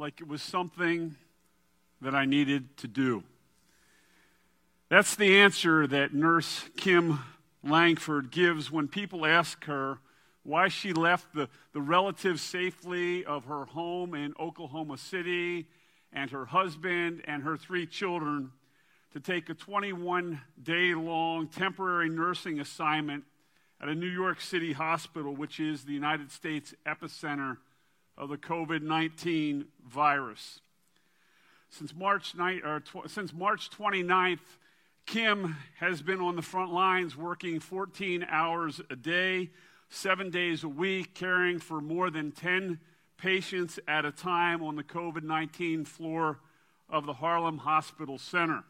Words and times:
like 0.00 0.22
it 0.22 0.26
was 0.26 0.40
something 0.40 1.14
that 2.00 2.14
I 2.14 2.24
needed 2.24 2.74
to 2.78 2.88
do. 2.88 3.22
That's 4.88 5.14
the 5.14 5.40
answer 5.40 5.86
that 5.88 6.14
nurse 6.14 6.64
Kim 6.78 7.18
Langford 7.62 8.30
gives 8.30 8.70
when 8.70 8.88
people 8.88 9.26
ask 9.26 9.62
her 9.66 9.98
why 10.42 10.68
she 10.68 10.94
left 10.94 11.34
the, 11.34 11.50
the 11.74 11.82
relative 11.82 12.40
safely 12.40 13.26
of 13.26 13.44
her 13.44 13.66
home 13.66 14.14
in 14.14 14.32
Oklahoma 14.40 14.96
City 14.96 15.66
and 16.14 16.30
her 16.30 16.46
husband 16.46 17.20
and 17.26 17.42
her 17.42 17.58
three 17.58 17.84
children 17.84 18.52
to 19.12 19.20
take 19.20 19.50
a 19.50 19.54
21 19.54 20.40
day 20.62 20.94
long 20.94 21.46
temporary 21.46 22.08
nursing 22.08 22.58
assignment 22.58 23.24
at 23.82 23.90
a 23.90 23.94
New 23.94 24.08
York 24.08 24.40
City 24.40 24.72
hospital, 24.72 25.36
which 25.36 25.60
is 25.60 25.84
the 25.84 25.92
United 25.92 26.32
States 26.32 26.72
epicenter 26.86 27.58
of 28.20 28.28
the 28.28 28.36
COVID 28.36 28.82
19 28.82 29.64
virus. 29.88 30.60
Since 31.70 31.94
March, 31.94 32.32
tw- 32.34 33.10
since 33.10 33.32
March 33.32 33.70
29th, 33.70 34.38
Kim 35.06 35.56
has 35.78 36.02
been 36.02 36.20
on 36.20 36.36
the 36.36 36.42
front 36.42 36.70
lines 36.70 37.16
working 37.16 37.60
14 37.60 38.26
hours 38.28 38.80
a 38.90 38.96
day, 38.96 39.48
seven 39.88 40.30
days 40.30 40.64
a 40.64 40.68
week, 40.68 41.14
caring 41.14 41.58
for 41.58 41.80
more 41.80 42.10
than 42.10 42.30
10 42.30 42.78
patients 43.16 43.78
at 43.88 44.04
a 44.04 44.12
time 44.12 44.62
on 44.62 44.76
the 44.76 44.84
COVID 44.84 45.22
19 45.22 45.86
floor 45.86 46.40
of 46.90 47.06
the 47.06 47.14
Harlem 47.14 47.56
Hospital 47.58 48.18
Center. 48.18 48.64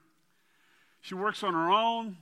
She 1.01 1.15
works 1.15 1.43
on 1.43 1.55
her 1.55 1.71
own 1.71 2.19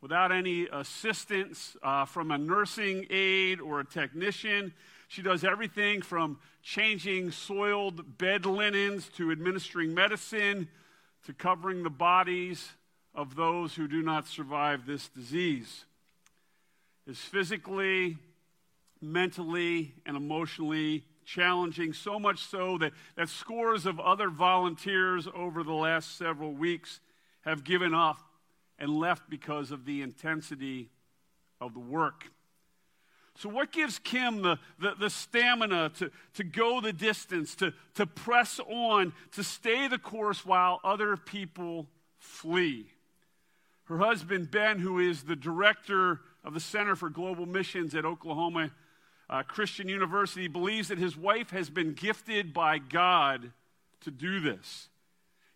without 0.00 0.30
any 0.30 0.68
assistance 0.72 1.76
uh, 1.82 2.04
from 2.04 2.30
a 2.30 2.38
nursing 2.38 3.06
aide 3.10 3.60
or 3.60 3.80
a 3.80 3.84
technician. 3.84 4.72
She 5.12 5.20
does 5.20 5.44
everything 5.44 6.00
from 6.00 6.38
changing 6.62 7.32
soiled 7.32 8.16
bed 8.16 8.46
linens 8.46 9.10
to 9.18 9.30
administering 9.30 9.92
medicine 9.92 10.68
to 11.26 11.34
covering 11.34 11.82
the 11.82 11.90
bodies 11.90 12.70
of 13.14 13.36
those 13.36 13.74
who 13.74 13.86
do 13.86 14.00
not 14.00 14.26
survive 14.26 14.86
this 14.86 15.08
disease. 15.08 15.84
Is 17.06 17.18
physically, 17.18 18.16
mentally, 19.02 19.92
and 20.06 20.16
emotionally 20.16 21.04
challenging, 21.26 21.92
so 21.92 22.18
much 22.18 22.38
so 22.46 22.78
that, 22.78 22.94
that 23.14 23.28
scores 23.28 23.84
of 23.84 24.00
other 24.00 24.30
volunteers 24.30 25.28
over 25.34 25.62
the 25.62 25.74
last 25.74 26.16
several 26.16 26.52
weeks 26.52 27.00
have 27.42 27.64
given 27.64 27.92
up 27.92 28.16
and 28.78 28.88
left 28.88 29.28
because 29.28 29.72
of 29.72 29.84
the 29.84 30.00
intensity 30.00 30.88
of 31.60 31.74
the 31.74 31.80
work. 31.80 32.30
So, 33.36 33.48
what 33.48 33.72
gives 33.72 33.98
Kim 33.98 34.42
the, 34.42 34.58
the, 34.78 34.94
the, 34.98 35.10
stamina 35.10 35.90
to, 35.98 36.10
to 36.34 36.44
go 36.44 36.80
the 36.80 36.92
distance, 36.92 37.54
to, 37.56 37.72
to 37.94 38.06
press 38.06 38.60
on, 38.68 39.12
to 39.32 39.42
stay 39.42 39.88
the 39.88 39.98
course 39.98 40.44
while 40.44 40.80
other 40.84 41.16
people 41.16 41.86
flee? 42.18 42.86
Her 43.84 43.98
husband, 43.98 44.50
Ben, 44.50 44.78
who 44.78 44.98
is 44.98 45.22
the 45.22 45.36
director 45.36 46.20
of 46.44 46.54
the 46.54 46.60
Center 46.60 46.94
for 46.94 47.08
Global 47.08 47.46
Missions 47.46 47.94
at 47.94 48.04
Oklahoma 48.04 48.70
uh, 49.30 49.42
Christian 49.42 49.88
University, 49.88 50.46
believes 50.46 50.88
that 50.88 50.98
his 50.98 51.16
wife 51.16 51.50
has 51.50 51.70
been 51.70 51.94
gifted 51.94 52.52
by 52.52 52.78
God 52.78 53.52
to 54.02 54.10
do 54.10 54.40
this. 54.40 54.88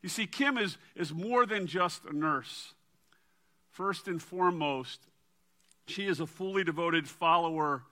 You 0.03 0.09
see, 0.09 0.27
Kim 0.27 0.57
is, 0.57 0.79
is 0.95 1.13
more 1.13 1.47
than 1.47 1.67
just 1.67 2.05
a 2.05 2.17
nurse. 2.17 2.75
First 3.71 4.09
and 4.09 4.23
foremost, 4.23 5.01
she 5.87 6.07
is 6.07 6.21
a 6.21 6.27
fully 6.27 6.65
devoted 6.65 7.09
follower 7.09 7.83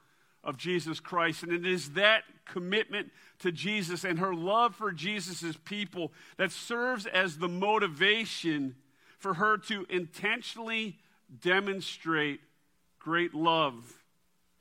of 0.43 0.57
Jesus 0.57 1.01
Christ. 1.01 1.43
And 1.43 1.53
it 1.53 1.67
is 1.67 1.91
that 1.93 2.25
commitment 2.45 3.11
to 3.41 3.51
Jesus 3.51 4.05
and 4.05 4.19
her 4.19 4.35
love 4.35 4.75
for 4.75 4.93
Jesus' 4.93 5.57
people 5.65 6.13
that 6.37 6.53
serves 6.53 7.07
as 7.07 7.39
the 7.39 7.49
motivation 7.49 8.77
for 9.19 9.35
her 9.35 9.57
to 9.57 9.87
intentionally 9.89 10.99
demonstrate 11.41 12.41
great 12.99 13.35
love 13.35 13.75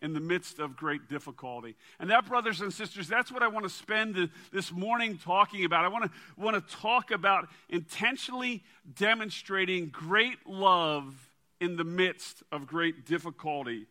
in 0.01 0.13
the 0.13 0.19
midst 0.19 0.59
of 0.59 0.75
great 0.75 1.07
difficulty. 1.09 1.75
And 1.99 2.09
that, 2.09 2.25
brothers 2.25 2.59
and 2.61 2.73
sisters, 2.73 3.07
that's 3.07 3.31
what 3.31 3.41
I 3.41 3.47
want 3.47 3.63
to 3.63 3.69
spend 3.69 4.15
the, 4.15 4.29
this 4.51 4.71
morning 4.71 5.17
talking 5.17 5.63
about. 5.63 5.85
I 5.85 5.87
want 5.87 6.05
to, 6.05 6.11
want 6.37 6.55
to 6.55 6.75
talk 6.75 7.11
about 7.11 7.47
intentionally 7.69 8.63
demonstrating 8.95 9.87
great 9.87 10.45
love 10.45 11.15
in 11.63 11.77
the 11.77 11.83
midst 11.85 12.43
of 12.51 12.67
great 12.67 13.05
difficulty. 13.05 13.87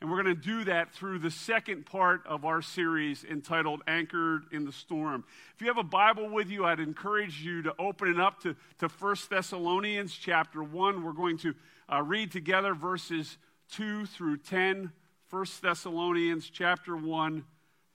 And 0.00 0.10
we're 0.10 0.20
going 0.20 0.34
to 0.34 0.42
do 0.42 0.64
that 0.64 0.92
through 0.92 1.20
the 1.20 1.30
second 1.30 1.86
part 1.86 2.26
of 2.26 2.44
our 2.44 2.60
series 2.60 3.22
entitled 3.22 3.82
Anchored 3.86 4.46
in 4.50 4.64
the 4.64 4.72
Storm. 4.72 5.22
If 5.54 5.60
you 5.60 5.68
have 5.68 5.78
a 5.78 5.84
Bible 5.84 6.28
with 6.28 6.50
you, 6.50 6.64
I'd 6.64 6.80
encourage 6.80 7.40
you 7.40 7.62
to 7.62 7.74
open 7.78 8.08
it 8.08 8.18
up 8.18 8.40
to, 8.42 8.56
to 8.80 8.88
1 8.88 9.16
Thessalonians 9.30 10.12
chapter 10.12 10.60
1. 10.60 11.04
We're 11.04 11.12
going 11.12 11.38
to 11.38 11.54
uh, 11.92 12.02
read 12.02 12.32
together 12.32 12.74
verses 12.74 13.38
2 13.70 14.06
through 14.06 14.38
10 14.38 14.90
1 15.30 15.46
Thessalonians 15.62 16.50
chapter 16.50 16.94
1, 16.94 17.42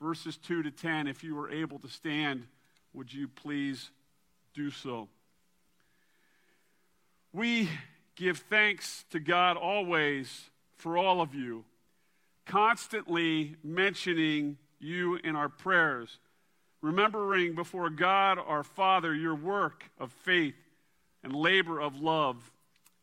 verses 0.02 0.38
2 0.38 0.64
to 0.64 0.72
10. 0.72 1.06
If 1.06 1.24
you 1.24 1.36
were 1.36 1.52
able 1.52 1.78
to 1.78 1.88
stand, 1.88 2.48
would 2.94 3.14
you 3.14 3.28
please 3.28 3.92
do 4.56 4.72
so? 4.72 5.08
We 7.31 7.69
give 8.17 8.39
thanks 8.39 9.05
to 9.11 9.19
God 9.19 9.55
always 9.55 10.50
for 10.75 10.97
all 10.97 11.22
of 11.22 11.33
you, 11.33 11.63
constantly 12.45 13.55
mentioning 13.63 14.57
you 14.79 15.16
in 15.16 15.35
our 15.35 15.50
prayers, 15.50 16.19
remembering 16.81 17.56
before 17.56 17.89
God 17.89 18.39
our 18.39 18.63
Father 18.63 19.13
your 19.13 19.35
work 19.35 19.85
of 20.00 20.11
faith 20.11 20.56
and 21.23 21.33
labor 21.33 21.79
of 21.79 22.01
love 22.01 22.51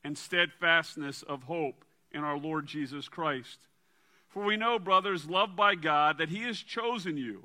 and 0.02 0.18
steadfastness 0.18 1.22
of 1.22 1.44
hope 1.44 1.84
in 2.12 2.22
our 2.22 2.36
Lord 2.36 2.66
Jesus 2.66 3.08
Christ. 3.08 3.58
For 4.28 4.42
we 4.42 4.56
know, 4.56 4.78
brothers, 4.78 5.26
loved 5.26 5.54
by 5.54 5.76
God, 5.76 6.18
that 6.18 6.28
He 6.28 6.42
has 6.42 6.58
chosen 6.58 7.16
you, 7.16 7.44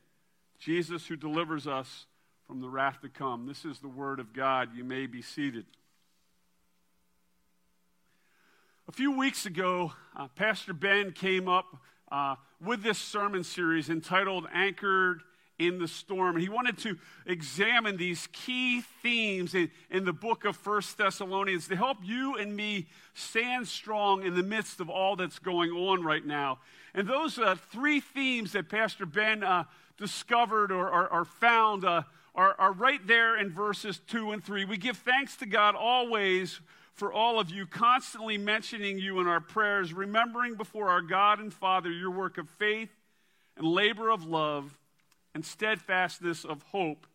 Jesus 0.61 1.07
who 1.07 1.15
delivers 1.15 1.65
us 1.65 2.05
from 2.45 2.61
the 2.61 2.69
wrath 2.69 3.01
to 3.01 3.09
come. 3.09 3.47
This 3.47 3.65
is 3.65 3.79
the 3.79 3.87
word 3.87 4.19
of 4.19 4.31
God. 4.31 4.69
You 4.75 4.83
may 4.83 5.07
be 5.07 5.23
seated. 5.23 5.65
A 8.87 8.91
few 8.91 9.17
weeks 9.17 9.47
ago, 9.47 9.93
uh, 10.15 10.27
Pastor 10.35 10.73
Ben 10.73 11.13
came 11.13 11.49
up 11.49 11.77
uh, 12.11 12.35
with 12.63 12.83
this 12.83 12.99
sermon 12.99 13.43
series 13.43 13.89
entitled 13.89 14.45
Anchored 14.53 15.23
in 15.57 15.79
the 15.79 15.87
storm. 15.87 16.35
And 16.35 16.43
he 16.43 16.49
wanted 16.49 16.77
to 16.79 16.95
examine 17.25 17.97
these 17.97 18.27
key 18.31 18.81
themes 19.01 19.55
in, 19.55 19.71
in 19.89 20.05
the 20.05 20.13
book 20.13 20.45
of 20.45 20.55
First 20.55 20.95
Thessalonians 20.95 21.67
to 21.69 21.75
help 21.75 21.97
you 22.03 22.35
and 22.35 22.55
me 22.55 22.87
stand 23.15 23.67
strong 23.67 24.23
in 24.23 24.35
the 24.35 24.43
midst 24.43 24.79
of 24.79 24.91
all 24.91 25.15
that's 25.15 25.39
going 25.39 25.71
on 25.71 26.03
right 26.03 26.25
now. 26.25 26.59
And 26.93 27.07
those 27.07 27.39
uh, 27.39 27.55
three 27.71 27.99
themes 27.99 28.51
that 28.51 28.69
Pastor 28.69 29.07
Ben 29.07 29.43
uh, 29.43 29.63
discovered 30.01 30.71
or, 30.71 31.07
or 31.13 31.23
found 31.23 31.85
uh, 31.85 32.01
are, 32.33 32.55
are 32.57 32.73
right 32.73 33.05
there 33.05 33.37
in 33.37 33.51
verses 33.51 34.01
2 34.07 34.31
and 34.31 34.43
3. 34.43 34.65
We 34.65 34.77
give 34.77 34.97
thanks 34.97 35.37
to 35.37 35.45
God 35.45 35.75
always 35.75 36.59
for 36.93 37.13
all 37.13 37.39
of 37.39 37.51
you, 37.51 37.67
constantly 37.67 38.37
mentioning 38.37 38.97
you 38.97 39.19
in 39.19 39.27
our 39.27 39.39
prayers, 39.39 39.93
remembering 39.93 40.55
before 40.55 40.89
our 40.89 41.01
God 41.01 41.39
and 41.39 41.53
Father 41.53 41.91
your 41.91 42.09
work 42.09 42.39
of 42.39 42.49
faith 42.49 42.89
and 43.55 43.65
labor 43.65 44.09
of 44.09 44.25
love 44.25 44.75
and 45.35 45.45
steadfastness 45.45 46.45
of 46.45 46.63
hope 46.63 47.05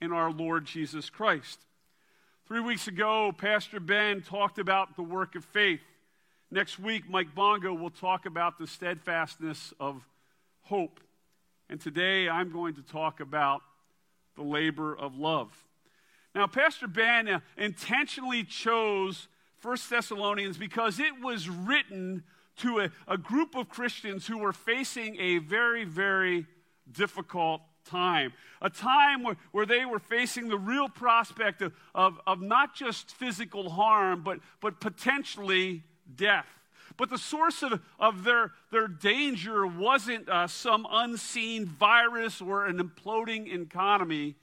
in 0.00 0.12
our 0.12 0.30
Lord 0.30 0.66
Jesus 0.66 1.08
Christ. 1.08 1.60
Three 2.46 2.60
weeks 2.60 2.88
ago, 2.88 3.32
Pastor 3.36 3.80
Ben 3.80 4.20
talked 4.20 4.58
about 4.58 4.96
the 4.96 5.02
work 5.02 5.34
of 5.34 5.46
faith. 5.46 5.80
Next 6.50 6.78
week, 6.78 7.08
Mike 7.08 7.34
Bongo 7.34 7.72
will 7.72 7.90
talk 7.90 8.26
about 8.26 8.58
the 8.58 8.66
steadfastness 8.66 9.72
of 9.80 10.06
hope. 10.62 11.00
And 11.70 11.80
today, 11.80 12.28
I'm 12.28 12.50
going 12.50 12.74
to 12.74 12.82
talk 12.82 13.20
about 13.20 13.60
the 14.36 14.42
labor 14.42 14.96
of 14.96 15.16
love. 15.16 15.50
Now, 16.34 16.46
Pastor 16.46 16.86
Ben 16.86 17.28
uh, 17.28 17.40
intentionally 17.56 18.44
chose 18.44 19.28
1 19.62 19.76
Thessalonians 19.90 20.56
because 20.56 20.98
it 20.98 21.20
was 21.22 21.48
written 21.48 22.22
to 22.58 22.80
a, 22.80 22.90
a 23.06 23.18
group 23.18 23.54
of 23.54 23.68
Christians 23.68 24.26
who 24.26 24.38
were 24.38 24.52
facing 24.52 25.20
a 25.20 25.38
very, 25.38 25.84
very 25.84 26.46
difficult 26.90 27.60
time. 27.84 28.32
A 28.62 28.70
time 28.70 29.22
where, 29.22 29.36
where 29.52 29.66
they 29.66 29.84
were 29.84 29.98
facing 29.98 30.48
the 30.48 30.58
real 30.58 30.88
prospect 30.88 31.60
of, 31.62 31.72
of, 31.94 32.20
of 32.26 32.40
not 32.40 32.74
just 32.74 33.10
physical 33.10 33.70
harm, 33.70 34.22
but, 34.22 34.38
but 34.60 34.80
potentially 34.80 35.82
death. 36.14 36.46
But 36.98 37.10
the 37.10 37.16
source 37.16 37.62
of, 37.62 37.80
of 37.98 38.24
their, 38.24 38.50
their 38.72 38.88
danger 38.88 39.66
wasn't 39.66 40.28
uh, 40.28 40.48
some 40.48 40.86
unseen 40.90 41.64
virus 41.64 42.42
or 42.42 42.66
an 42.66 42.78
imploding 42.78 43.50
economy. 43.54 44.34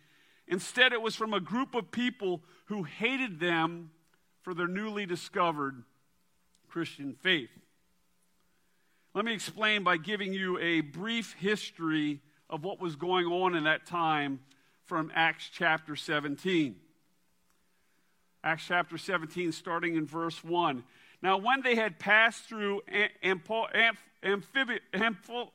Instead, 0.47 0.93
it 0.93 1.01
was 1.01 1.15
from 1.15 1.33
a 1.33 1.41
group 1.41 1.75
of 1.75 1.91
people 1.91 2.41
who 2.67 2.83
hated 2.83 3.41
them 3.41 3.91
for 4.41 4.53
their 4.53 4.69
newly 4.69 5.05
discovered 5.05 5.83
Christian 6.69 7.13
faith. 7.21 7.49
Let 9.13 9.25
me 9.25 9.33
explain 9.33 9.83
by 9.83 9.97
giving 9.97 10.33
you 10.33 10.57
a 10.59 10.79
brief 10.79 11.35
history 11.37 12.21
of 12.49 12.63
what 12.63 12.79
was 12.79 12.95
going 12.95 13.25
on 13.25 13.55
in 13.55 13.65
that 13.65 13.85
time 13.85 14.39
from 14.85 15.11
Acts 15.13 15.49
chapter 15.51 15.97
17. 15.97 16.77
Acts 18.45 18.63
chapter 18.67 18.97
17, 18.97 19.51
starting 19.51 19.95
in 19.95 20.05
verse 20.05 20.41
1. 20.41 20.83
Now, 21.21 21.37
when 21.37 21.61
they 21.61 21.75
had 21.75 21.99
passed 21.99 22.43
through 22.43 22.81
Amphipolis, 23.23 23.95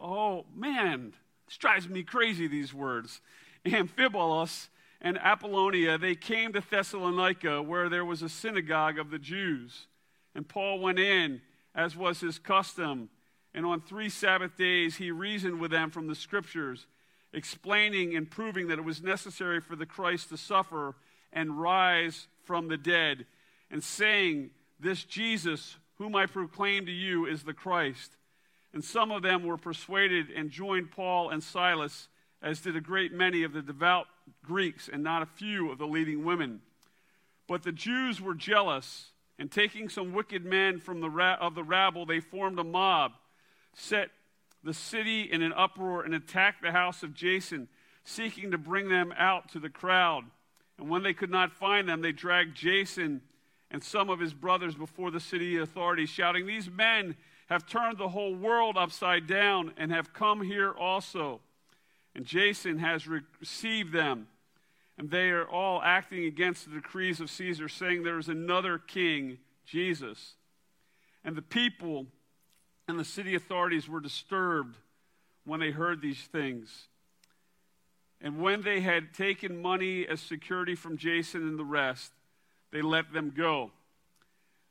oh 0.01 0.47
man, 0.55 1.13
this 1.47 1.57
drives 1.57 1.89
me 1.89 2.03
crazy, 2.03 2.47
these 2.47 2.73
words. 2.75 3.21
Amphipolis 3.65 4.69
and 5.01 5.19
Apollonia, 5.19 5.99
they 5.99 6.15
came 6.15 6.53
to 6.53 6.61
Thessalonica, 6.61 7.63
where 7.63 7.89
there 7.89 8.05
was 8.05 8.23
a 8.23 8.29
synagogue 8.29 8.99
of 8.99 9.11
the 9.11 9.19
Jews. 9.19 9.87
And 10.35 10.49
Paul 10.49 10.79
went 10.79 10.99
in, 10.99 11.41
as 11.75 11.97
was 11.97 12.21
his 12.21 12.39
custom, 12.39 13.09
and 13.55 13.67
on 13.67 13.81
three 13.81 14.09
Sabbath 14.09 14.57
days 14.57 14.97
he 14.97 15.11
reasoned 15.11 15.61
with 15.61 15.71
them 15.71 15.91
from 15.91 16.07
the 16.07 16.15
Scriptures, 16.15 16.87
explaining 17.33 18.17
and 18.17 18.31
proving 18.31 18.69
that 18.69 18.79
it 18.79 18.85
was 18.85 19.03
necessary 19.03 19.61
for 19.61 19.77
the 19.77 19.87
Christ 19.87 20.29
to 20.29 20.37
suffer 20.37 20.95
and 21.33 21.61
rise 21.61 22.27
from 22.45 22.69
the 22.69 22.77
dead, 22.77 23.27
and 23.71 23.83
saying, 23.83 24.51
This 24.81 25.05
Jesus, 25.05 25.77
whom 25.99 26.17
I 26.17 26.25
proclaim 26.25 26.87
to 26.87 26.93
you, 26.93 27.27
is 27.27 27.43
the 27.43 27.53
Christ. 27.53 28.17
And 28.73 28.83
some 28.83 29.11
of 29.11 29.23
them 29.23 29.45
were 29.45 29.59
persuaded 29.59 30.31
and 30.31 30.51
joined 30.51 30.91
Paul 30.91 31.29
and 31.29 31.43
Silas, 31.43 32.09
as 32.41 32.61
did 32.61 32.77
a 32.77 32.81
great 32.81 33.13
many 33.13 33.43
of 33.43 33.53
the 33.53 33.61
devout 33.61 34.07
Greeks 34.45 34.89
and 34.91 35.03
not 35.03 35.23
a 35.23 35.27
few 35.27 35.71
of 35.71 35.79
the 35.79 35.87
leading 35.87 36.25
women. 36.25 36.63
But 37.47 37.63
the 37.63 37.73
Jews 37.73 38.21
were 38.21 38.35
jealous, 38.35 39.11
and 39.39 39.51
taking 39.51 39.89
some 39.89 40.13
wicked 40.13 40.45
men 40.45 40.79
from 40.79 41.01
the 41.01 41.11
ra- 41.11 41.37
of 41.41 41.55
the 41.55 41.65
rabble, 41.65 42.07
they 42.07 42.21
formed 42.21 42.59
a 42.59 42.65
mob, 42.65 43.13
set 43.75 44.11
the 44.63 44.75
city 44.75 45.23
in 45.23 45.43
an 45.43 45.53
uproar, 45.53 46.03
and 46.05 46.15
attacked 46.15 46.63
the 46.63 46.73
house 46.73 47.03
of 47.03 47.13
Jason, 47.13 47.69
seeking 48.05 48.51
to 48.53 48.59
bring 48.59 48.89
them 48.89 49.13
out 49.19 49.51
to 49.51 49.59
the 49.59 49.69
crowd. 49.69 50.25
And 50.79 50.89
when 50.89 51.03
they 51.03 51.13
could 51.13 51.31
not 51.31 51.53
find 51.53 51.89
them, 51.89 52.01
they 52.01 52.13
dragged 52.13 52.57
Jason 52.57 53.23
and 53.71 53.83
some 53.83 54.11
of 54.11 54.19
his 54.19 54.35
brothers 54.35 54.75
before 54.75 55.11
the 55.11 55.21
city 55.21 55.57
authorities, 55.59 56.09
shouting, 56.09 56.47
These 56.47 56.69
men 56.71 57.17
have 57.49 57.67
turned 57.67 57.99
the 57.99 58.09
whole 58.09 58.35
world 58.35 58.77
upside 58.77 59.27
down 59.27 59.73
and 59.77 59.93
have 59.93 60.13
come 60.13 60.43
here 60.43 60.73
also. 60.73 61.41
And 62.15 62.25
Jason 62.25 62.79
has 62.79 63.07
received 63.07 63.93
them. 63.93 64.29
And 64.99 65.11
they 65.11 65.31
are 65.31 65.49
all 65.49 65.81
acting 65.83 66.25
against 66.25 66.69
the 66.69 66.77
decrees 66.77 67.21
of 67.21 67.31
Caesar, 67.31 67.69
saying 67.69 68.03
there 68.03 68.19
is 68.19 68.29
another 68.29 68.79
king, 68.79 69.39
Jesus. 69.65 70.35
And 71.25 71.37
the 71.37 71.43
people 71.43 72.07
and 72.87 72.99
the 72.99 73.05
city 73.05 73.35
authorities 73.35 73.89
were 73.89 74.01
disturbed 74.01 74.77
when 75.45 75.61
they 75.61 75.71
heard 75.71 76.03
these 76.03 76.21
things. 76.21 76.89
And 78.21 78.41
when 78.41 78.63
they 78.63 78.81
had 78.81 79.15
taken 79.15 79.63
money 79.63 80.07
as 80.07 80.21
security 80.21 80.75
from 80.75 80.99
Jason 80.99 81.43
and 81.43 81.59
the 81.59 81.65
rest, 81.65 82.13
they 82.73 82.83
let 82.83 83.13
them 83.13 83.33
go. 83.37 83.71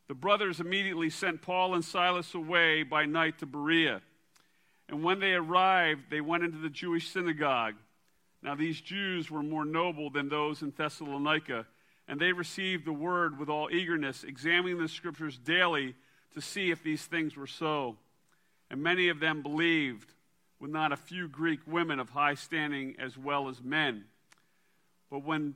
The 0.08 0.16
brothers 0.16 0.60
immediately 0.60 1.10
sent 1.10 1.42
Paul 1.42 1.76
and 1.76 1.86
Silas 1.86 2.34
away 2.34 2.84
by 2.84 3.06
night 3.06 3.40
to 3.40 3.46
Berea. 3.46 4.02
And 4.88 5.04
when 5.04 5.20
they 5.20 5.34
arrived, 5.34 6.06
they 6.10 6.22
went 6.22 6.44
into 6.44 6.58
the 6.58 6.70
Jewish 6.70 7.10
synagogue. 7.10 7.76
Now, 8.42 8.56
these 8.56 8.82
Jews 8.82 9.30
were 9.30 9.44
more 9.44 9.66
noble 9.66 10.10
than 10.10 10.30
those 10.30 10.62
in 10.62 10.74
Thessalonica, 10.76 11.68
and 12.08 12.20
they 12.20 12.32
received 12.32 12.86
the 12.86 12.94
word 12.94 13.38
with 13.38 13.50
all 13.50 13.70
eagerness, 13.70 14.24
examining 14.24 14.80
the 14.80 14.88
scriptures 14.88 15.38
daily 15.38 15.94
to 16.34 16.42
see 16.42 16.72
if 16.72 16.82
these 16.82 17.06
things 17.06 17.36
were 17.36 17.48
so. 17.48 17.98
And 18.72 18.82
many 18.82 19.10
of 19.10 19.20
them 19.20 19.44
believed, 19.44 20.14
with 20.60 20.72
not 20.72 20.92
a 20.92 20.98
few 20.98 21.28
Greek 21.28 21.60
women 21.68 22.00
of 22.00 22.10
high 22.10 22.34
standing 22.34 22.96
as 22.98 23.18
well 23.18 23.48
as 23.48 23.62
men. 23.62 24.06
But 25.12 25.24
when 25.24 25.56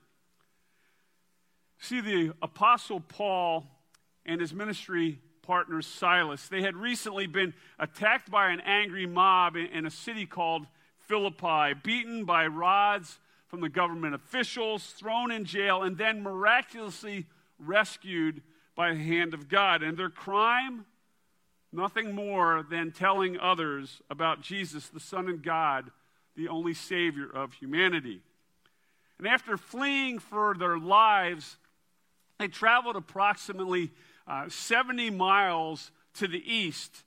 See, 1.81 1.99
the 1.99 2.33
Apostle 2.43 2.99
Paul 2.99 3.65
and 4.23 4.39
his 4.39 4.53
ministry 4.53 5.19
partner 5.41 5.81
Silas. 5.81 6.47
They 6.47 6.61
had 6.61 6.77
recently 6.77 7.25
been 7.25 7.55
attacked 7.79 8.29
by 8.29 8.51
an 8.51 8.61
angry 8.61 9.07
mob 9.07 9.55
in, 9.55 9.87
a 9.87 9.89
city 9.89 10.27
called 10.27 10.67
Philippi, 11.07 11.73
beaten 11.83 12.23
by 12.23 12.45
rods 12.45 13.17
from 13.47 13.61
the 13.61 13.67
government 13.67 14.13
officials, 14.13 14.85
thrown 14.91 15.31
in 15.31 15.43
jail, 15.43 15.81
and 15.81 15.97
then 15.97 16.21
miraculously 16.21 17.25
rescued 17.57 18.43
by 18.75 18.93
the 18.93 18.99
hand 18.99 19.33
of 19.33 19.49
God. 19.49 19.81
And 19.81 19.97
their 19.97 20.11
crime? 20.11 20.85
Nothing 21.73 22.13
more 22.13 22.63
than 22.69 22.91
telling 22.91 23.39
others 23.39 24.03
about 24.07 24.41
Jesus, 24.41 24.87
the 24.87 24.99
Son 24.99 25.27
of 25.27 25.41
God, 25.41 25.89
the 26.35 26.47
only 26.47 26.75
Savior 26.75 27.27
of 27.27 27.53
humanity. 27.53 28.21
And 29.17 29.27
after 29.27 29.57
fleeing 29.57 30.19
for 30.19 30.55
their 30.57 30.77
lives, 30.77 31.57
they 32.41 32.47
traveled 32.47 32.95
approximately 32.95 33.91
uh, 34.27 34.49
70 34.49 35.11
miles 35.11 35.91
to 36.15 36.27
the 36.27 36.41
east, 36.51 37.03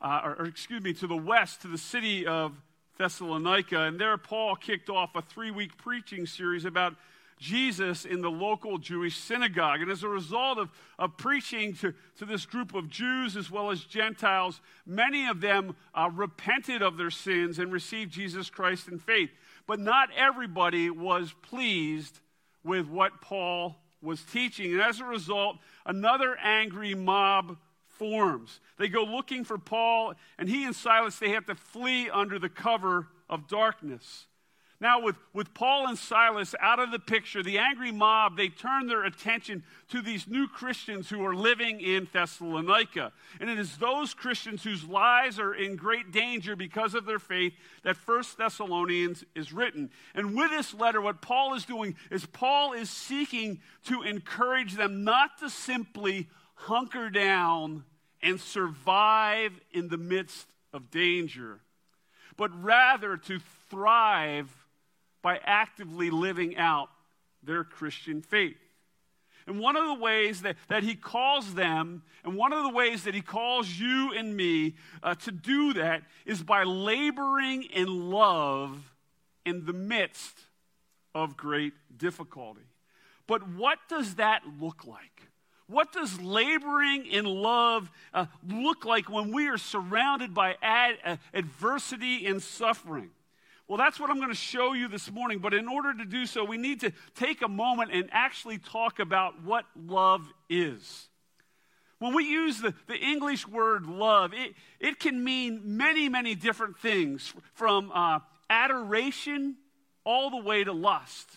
uh, 0.00 0.20
or, 0.24 0.36
or 0.40 0.46
excuse 0.46 0.82
me, 0.82 0.92
to 0.94 1.06
the 1.06 1.16
west, 1.16 1.62
to 1.62 1.68
the 1.68 1.78
city 1.78 2.26
of 2.26 2.52
Thessalonica. 2.98 3.82
And 3.82 3.98
there, 3.98 4.16
Paul 4.18 4.56
kicked 4.56 4.90
off 4.90 5.14
a 5.14 5.22
three 5.22 5.50
week 5.50 5.76
preaching 5.76 6.26
series 6.26 6.64
about 6.64 6.94
Jesus 7.38 8.06
in 8.06 8.22
the 8.22 8.30
local 8.30 8.78
Jewish 8.78 9.16
synagogue. 9.16 9.82
And 9.82 9.90
as 9.90 10.02
a 10.02 10.08
result 10.08 10.58
of, 10.58 10.70
of 10.98 11.16
preaching 11.16 11.74
to, 11.76 11.92
to 12.18 12.24
this 12.24 12.46
group 12.46 12.74
of 12.74 12.88
Jews 12.88 13.36
as 13.36 13.50
well 13.50 13.70
as 13.70 13.84
Gentiles, 13.84 14.60
many 14.86 15.28
of 15.28 15.40
them 15.40 15.76
uh, 15.94 16.10
repented 16.12 16.82
of 16.82 16.96
their 16.96 17.10
sins 17.10 17.58
and 17.58 17.70
received 17.70 18.12
Jesus 18.12 18.48
Christ 18.48 18.88
in 18.88 18.98
faith. 18.98 19.30
But 19.66 19.80
not 19.80 20.08
everybody 20.16 20.88
was 20.88 21.34
pleased 21.42 22.20
with 22.64 22.88
what 22.88 23.20
Paul 23.20 23.76
was 24.00 24.22
teaching. 24.22 24.72
And 24.72 24.82
as 24.82 25.00
a 25.00 25.04
result, 25.04 25.56
another 25.84 26.36
angry 26.42 26.94
mob 26.94 27.56
forms. 27.86 28.60
They 28.78 28.88
go 28.88 29.04
looking 29.04 29.44
for 29.44 29.58
Paul, 29.58 30.14
and 30.38 30.48
he 30.48 30.64
and 30.64 30.76
Silas, 30.76 31.18
they 31.18 31.30
have 31.30 31.46
to 31.46 31.54
flee 31.54 32.10
under 32.10 32.38
the 32.38 32.48
cover 32.48 33.08
of 33.28 33.48
darkness. 33.48 34.26
Now, 34.78 35.00
with, 35.00 35.16
with 35.32 35.54
Paul 35.54 35.86
and 35.88 35.96
Silas 35.96 36.54
out 36.60 36.78
of 36.78 36.90
the 36.90 36.98
picture, 36.98 37.42
the 37.42 37.56
angry 37.56 37.92
mob, 37.92 38.36
they 38.36 38.48
turn 38.48 38.86
their 38.86 39.04
attention 39.04 39.64
to 39.88 40.02
these 40.02 40.28
new 40.28 40.46
Christians 40.46 41.08
who 41.08 41.24
are 41.24 41.34
living 41.34 41.80
in 41.80 42.08
Thessalonica. 42.12 43.12
And 43.40 43.48
it 43.48 43.58
is 43.58 43.78
those 43.78 44.12
Christians 44.12 44.62
whose 44.62 44.84
lives 44.84 45.38
are 45.38 45.54
in 45.54 45.76
great 45.76 46.12
danger 46.12 46.56
because 46.56 46.94
of 46.94 47.06
their 47.06 47.18
faith 47.18 47.54
that 47.84 47.96
First 47.96 48.36
Thessalonians 48.36 49.24
is 49.34 49.50
written. 49.50 49.90
And 50.14 50.36
with 50.36 50.50
this 50.50 50.74
letter, 50.74 51.00
what 51.00 51.22
Paul 51.22 51.54
is 51.54 51.64
doing 51.64 51.96
is 52.10 52.26
Paul 52.26 52.74
is 52.74 52.90
seeking 52.90 53.60
to 53.86 54.02
encourage 54.02 54.74
them 54.74 55.04
not 55.04 55.38
to 55.38 55.48
simply 55.48 56.28
hunker 56.54 57.08
down 57.08 57.84
and 58.20 58.38
survive 58.38 59.52
in 59.72 59.88
the 59.88 59.96
midst 59.96 60.48
of 60.74 60.90
danger, 60.90 61.60
but 62.36 62.50
rather 62.62 63.16
to 63.16 63.38
thrive 63.70 64.65
by 65.22 65.38
actively 65.44 66.10
living 66.10 66.56
out 66.56 66.88
their 67.42 67.64
Christian 67.64 68.22
faith. 68.22 68.56
And 69.46 69.60
one 69.60 69.76
of 69.76 69.86
the 69.86 70.02
ways 70.02 70.42
that, 70.42 70.56
that 70.68 70.82
he 70.82 70.96
calls 70.96 71.54
them, 71.54 72.02
and 72.24 72.36
one 72.36 72.52
of 72.52 72.64
the 72.64 72.70
ways 72.70 73.04
that 73.04 73.14
he 73.14 73.20
calls 73.20 73.68
you 73.70 74.12
and 74.12 74.36
me 74.36 74.74
uh, 75.02 75.14
to 75.16 75.30
do 75.30 75.72
that, 75.74 76.02
is 76.24 76.42
by 76.42 76.64
laboring 76.64 77.62
in 77.62 78.10
love 78.10 78.92
in 79.44 79.64
the 79.64 79.72
midst 79.72 80.36
of 81.14 81.36
great 81.36 81.74
difficulty. 81.96 82.66
But 83.28 83.48
what 83.48 83.78
does 83.88 84.16
that 84.16 84.42
look 84.60 84.84
like? 84.84 85.22
What 85.68 85.92
does 85.92 86.20
laboring 86.20 87.06
in 87.06 87.24
love 87.24 87.90
uh, 88.14 88.26
look 88.48 88.84
like 88.84 89.08
when 89.08 89.32
we 89.32 89.48
are 89.48 89.58
surrounded 89.58 90.34
by 90.34 90.56
ad, 90.62 90.96
uh, 91.04 91.16
adversity 91.32 92.26
and 92.26 92.42
suffering? 92.42 93.10
Well, 93.68 93.78
that's 93.78 93.98
what 93.98 94.10
I'm 94.10 94.18
going 94.18 94.30
to 94.30 94.34
show 94.34 94.74
you 94.74 94.86
this 94.86 95.10
morning. 95.10 95.40
But 95.40 95.52
in 95.52 95.66
order 95.66 95.92
to 95.92 96.04
do 96.04 96.26
so, 96.26 96.44
we 96.44 96.56
need 96.56 96.80
to 96.80 96.92
take 97.16 97.42
a 97.42 97.48
moment 97.48 97.90
and 97.92 98.08
actually 98.12 98.58
talk 98.58 99.00
about 99.00 99.42
what 99.42 99.64
love 99.74 100.28
is. 100.48 101.08
When 101.98 102.14
we 102.14 102.24
use 102.24 102.60
the, 102.60 102.74
the 102.86 102.96
English 102.96 103.48
word 103.48 103.86
love, 103.86 104.32
it, 104.34 104.54
it 104.78 105.00
can 105.00 105.24
mean 105.24 105.62
many, 105.64 106.08
many 106.08 106.34
different 106.34 106.78
things, 106.78 107.32
from 107.54 107.90
uh, 107.92 108.20
adoration 108.50 109.56
all 110.04 110.30
the 110.30 110.42
way 110.42 110.62
to 110.62 110.72
lust. 110.72 111.28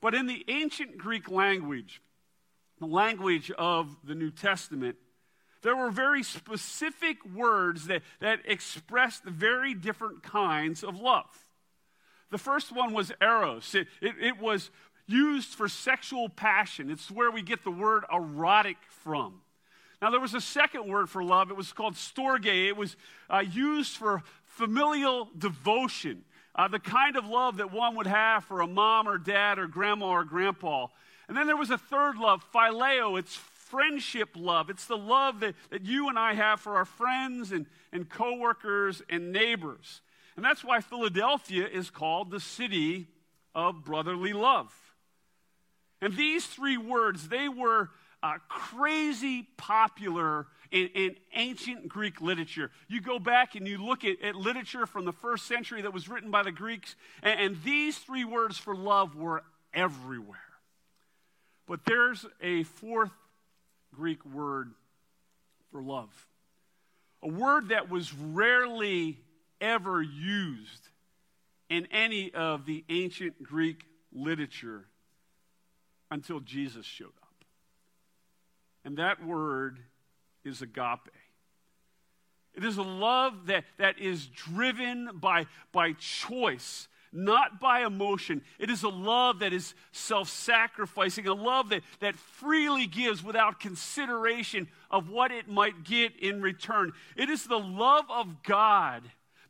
But 0.00 0.14
in 0.14 0.26
the 0.26 0.44
ancient 0.48 0.98
Greek 0.98 1.30
language, 1.30 2.00
the 2.80 2.86
language 2.86 3.50
of 3.52 3.94
the 4.02 4.14
New 4.14 4.30
Testament, 4.30 4.96
there 5.62 5.76
were 5.76 5.90
very 5.90 6.22
specific 6.22 7.18
words 7.24 7.86
that, 7.86 8.02
that 8.20 8.40
expressed 8.46 9.24
very 9.24 9.74
different 9.74 10.22
kinds 10.22 10.82
of 10.82 10.98
love. 10.98 11.43
The 12.30 12.38
first 12.38 12.74
one 12.74 12.92
was 12.92 13.12
eros. 13.20 13.74
It, 13.74 13.86
it, 14.00 14.14
it, 14.20 14.40
was 14.40 14.70
used 15.06 15.54
for 15.54 15.68
sexual 15.68 16.28
passion. 16.28 16.90
It's 16.90 17.10
where 17.10 17.30
we 17.30 17.42
get 17.42 17.62
the 17.64 17.70
word 17.70 18.04
erotic 18.12 18.78
from. 18.88 19.40
Now, 20.02 20.10
there 20.10 20.20
was 20.20 20.34
a 20.34 20.40
second 20.40 20.88
word 20.88 21.08
for 21.08 21.22
love. 21.22 21.50
It 21.50 21.56
was 21.56 21.72
called 21.72 21.94
storge. 21.94 22.46
It 22.46 22.76
was 22.76 22.96
uh, 23.30 23.38
used 23.38 23.96
for 23.96 24.22
familial 24.44 25.28
devotion, 25.36 26.24
uh, 26.54 26.68
the 26.68 26.78
kind 26.78 27.16
of 27.16 27.26
love 27.26 27.56
that 27.56 27.72
one 27.72 27.96
would 27.96 28.06
have 28.06 28.44
for 28.44 28.60
a 28.60 28.66
mom 28.66 29.08
or 29.08 29.18
dad 29.18 29.58
or 29.58 29.66
grandma 29.66 30.06
or 30.10 30.24
grandpa. 30.24 30.86
And 31.28 31.36
then 31.36 31.46
there 31.46 31.56
was 31.56 31.70
a 31.70 31.78
third 31.78 32.16
love, 32.16 32.44
phileo. 32.52 33.18
It's 33.18 33.34
friendship 33.34 34.30
love. 34.36 34.70
It's 34.70 34.86
the 34.86 34.96
love 34.96 35.40
that, 35.40 35.54
that 35.70 35.84
you 35.84 36.08
and 36.08 36.18
I 36.18 36.34
have 36.34 36.60
for 36.60 36.76
our 36.76 36.84
friends 36.84 37.50
and, 37.50 37.66
and 37.92 38.08
coworkers 38.08 39.02
and 39.08 39.32
neighbors. 39.32 40.00
And 40.36 40.44
that's 40.44 40.64
why 40.64 40.80
Philadelphia 40.80 41.66
is 41.66 41.90
called 41.90 42.30
the 42.30 42.40
city 42.40 43.06
of 43.54 43.84
brotherly 43.84 44.32
love. 44.32 44.72
And 46.00 46.16
these 46.16 46.46
three 46.46 46.76
words, 46.76 47.28
they 47.28 47.48
were 47.48 47.90
uh, 48.22 48.38
crazy 48.48 49.46
popular 49.56 50.46
in, 50.70 50.88
in, 50.94 51.16
ancient 51.34 51.88
Greek 51.88 52.20
literature. 52.20 52.70
You 52.88 53.00
go 53.00 53.18
back 53.18 53.54
and 53.54 53.66
you 53.66 53.78
look 53.78 54.04
at, 54.04 54.20
at, 54.22 54.34
literature 54.34 54.86
from 54.86 55.04
the 55.04 55.12
first 55.12 55.46
century 55.46 55.82
that 55.82 55.92
was 55.92 56.08
written 56.08 56.30
by 56.30 56.42
the 56.42 56.50
Greeks, 56.50 56.96
and, 57.22 57.38
and 57.38 57.62
these 57.62 57.98
three 57.98 58.24
words 58.24 58.58
for 58.58 58.74
love 58.74 59.14
were 59.14 59.44
everywhere. 59.72 60.38
But 61.66 61.84
there's 61.84 62.26
a 62.40 62.64
fourth 62.64 63.12
Greek 63.94 64.24
word 64.24 64.72
for 65.70 65.82
love, 65.82 66.10
a 67.22 67.28
word 67.28 67.68
that 67.68 67.90
was 67.90 68.12
rarely 68.14 69.18
ever 69.64 70.02
used 70.02 70.88
in 71.70 71.86
any 71.90 72.32
of 72.34 72.66
the 72.66 72.84
ancient 72.90 73.42
Greek 73.42 73.84
literature 74.12 74.84
until 76.10 76.40
Jesus 76.40 76.84
showed 76.84 77.06
up. 77.22 77.44
And 78.84 78.98
that 78.98 79.24
word 79.24 79.78
is 80.44 80.60
agape. 80.60 81.10
It 82.54 82.62
is 82.62 82.76
a 82.76 82.82
love 82.82 83.46
that, 83.46 83.64
that 83.78 83.98
is 83.98 84.26
driven 84.26 85.08
by, 85.14 85.46
by 85.72 85.94
choice, 85.94 86.86
not 87.10 87.58
by 87.58 87.84
emotion. 87.84 88.42
It 88.58 88.70
is 88.70 88.82
a 88.82 88.88
love 88.88 89.40
that 89.40 89.52
is 89.52 89.74
self 89.90 90.28
sacrificing, 90.28 91.26
a 91.26 91.32
love 91.32 91.70
that, 91.70 91.82
that 92.00 92.14
freely 92.14 92.86
gives 92.86 93.24
without 93.24 93.58
consideration 93.58 94.68
of 94.90 95.08
what 95.08 95.32
it 95.32 95.48
might 95.48 95.82
get 95.82 96.14
in 96.20 96.42
return. 96.42 96.92
It 97.16 97.30
is 97.30 97.44
the 97.44 97.58
love 97.58 98.04
of 98.10 98.42
God 98.44 99.02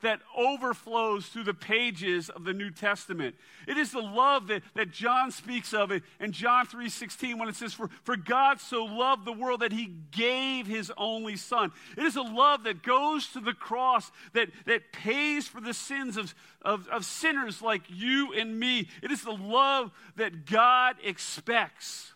that 0.04 0.20
overflows 0.36 1.26
through 1.26 1.44
the 1.44 1.54
pages 1.54 2.28
of 2.28 2.44
the 2.44 2.52
New 2.52 2.70
Testament. 2.70 3.34
It 3.66 3.78
is 3.78 3.92
the 3.92 4.00
love 4.00 4.48
that, 4.48 4.62
that 4.74 4.90
John 4.90 5.30
speaks 5.30 5.72
of 5.72 5.90
it 5.90 6.02
in 6.20 6.32
John 6.32 6.66
3.16 6.66 7.38
when 7.38 7.48
it 7.48 7.56
says, 7.56 7.72
for, 7.72 7.88
for 8.02 8.14
God 8.14 8.60
so 8.60 8.84
loved 8.84 9.24
the 9.24 9.32
world 9.32 9.60
that 9.60 9.72
he 9.72 9.94
gave 10.10 10.66
his 10.66 10.92
only 10.98 11.36
son. 11.36 11.72
It 11.96 12.04
is 12.04 12.16
a 12.16 12.22
love 12.22 12.64
that 12.64 12.82
goes 12.82 13.28
to 13.28 13.40
the 13.40 13.54
cross, 13.54 14.12
that, 14.34 14.50
that 14.66 14.92
pays 14.92 15.48
for 15.48 15.62
the 15.62 15.74
sins 15.74 16.18
of, 16.18 16.34
of, 16.60 16.86
of 16.88 17.06
sinners 17.06 17.62
like 17.62 17.84
you 17.88 18.34
and 18.34 18.60
me. 18.60 18.88
It 19.02 19.10
is 19.10 19.22
the 19.22 19.32
love 19.32 19.90
that 20.16 20.44
God 20.44 20.96
expects 21.02 22.12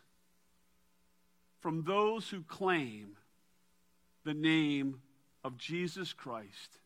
from 1.61 1.85
those 1.85 2.29
who 2.29 2.43
claim 2.43 3.17
the 4.25 4.35
name 4.35 5.01
of 5.43 5.57
Jesus 5.57 6.13
Christ 6.13 6.79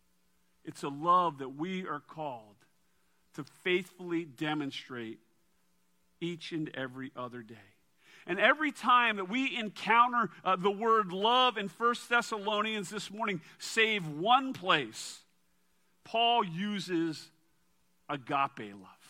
it's 0.65 0.83
a 0.83 0.89
love 0.89 1.39
that 1.39 1.57
we 1.57 1.87
are 1.87 2.01
called 2.01 2.57
to 3.35 3.45
faithfully 3.65 4.25
demonstrate 4.25 5.19
each 6.21 6.53
and 6.53 6.71
every 6.75 7.11
other 7.17 7.43
day. 7.43 7.55
And 8.27 8.39
every 8.39 8.71
time 8.71 9.17
that 9.17 9.29
we 9.29 9.57
encounter 9.57 10.31
uh, 10.45 10.55
the 10.57 10.71
word 10.71 11.13
love 11.13 11.57
in 11.57 11.69
1 11.69 11.95
Thessalonians 12.09 12.89
this 12.89 13.11
morning, 13.11 13.41
save 13.59 14.07
one 14.07 14.53
place, 14.53 15.21
Paul 16.05 16.45
uses 16.45 17.31
agape 18.09 18.61
love. 18.61 19.02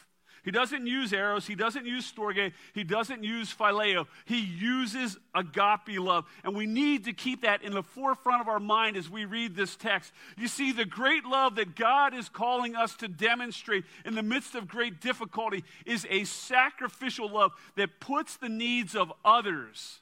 He 0.43 0.51
doesn't 0.51 0.89
use 0.89 1.13
eros. 1.13 1.47
He 1.47 1.55
doesn't 1.55 1.87
use 1.87 2.11
storge. 2.11 2.53
He 2.75 2.83
doesn't 2.83 3.23
use 3.23 3.55
phileo. 3.55 4.07
He 4.25 4.41
uses 4.41 5.17
agape 5.35 6.01
love. 6.01 6.25
And 6.43 6.57
we 6.57 6.67
need 6.67 7.05
to 7.05 7.13
keep 7.13 7.43
that 7.43 7.63
in 7.63 7.73
the 7.73 7.83
forefront 7.83 8.41
of 8.41 8.49
our 8.49 8.59
mind 8.59 8.97
as 8.97 9.09
we 9.09 9.25
read 9.25 9.55
this 9.55 9.77
text. 9.77 10.13
You 10.37 10.49
see, 10.49 10.73
the 10.73 10.85
great 10.85 11.25
love 11.25 11.55
that 11.57 11.77
God 11.77 12.13
is 12.13 12.29
calling 12.29 12.75
us 12.75 12.97
to 12.97 13.09
demonstrate 13.09 13.85
in 14.05 14.17
the 14.17 14.23
midst 14.23 14.57
of 14.57 14.67
great 14.67 15.01
difficulty 15.01 15.63
is 15.87 16.07
a 16.11 16.25
sacrificial 16.25 17.31
love 17.31 17.53
that 17.77 18.01
puts 18.01 18.37
the 18.37 18.49
needs 18.49 18.97
of 18.97 19.13
others 19.25 20.01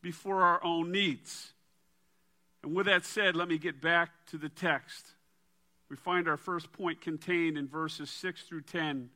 before 0.00 0.42
our 0.42 0.62
own 0.62 0.92
needs. 0.92 1.52
And 2.62 2.72
with 2.72 2.86
that 2.86 3.04
said, 3.04 3.34
let 3.34 3.48
me 3.48 3.58
get 3.58 3.80
back 3.80 4.10
to 4.30 4.38
the 4.38 4.48
text. 4.48 5.08
We 5.88 5.96
find 5.96 6.28
our 6.28 6.36
first 6.36 6.70
point 6.70 7.00
contained 7.00 7.58
in 7.58 7.66
verses 7.66 8.10
6 8.10 8.42
through 8.42 8.62
10 8.62 9.10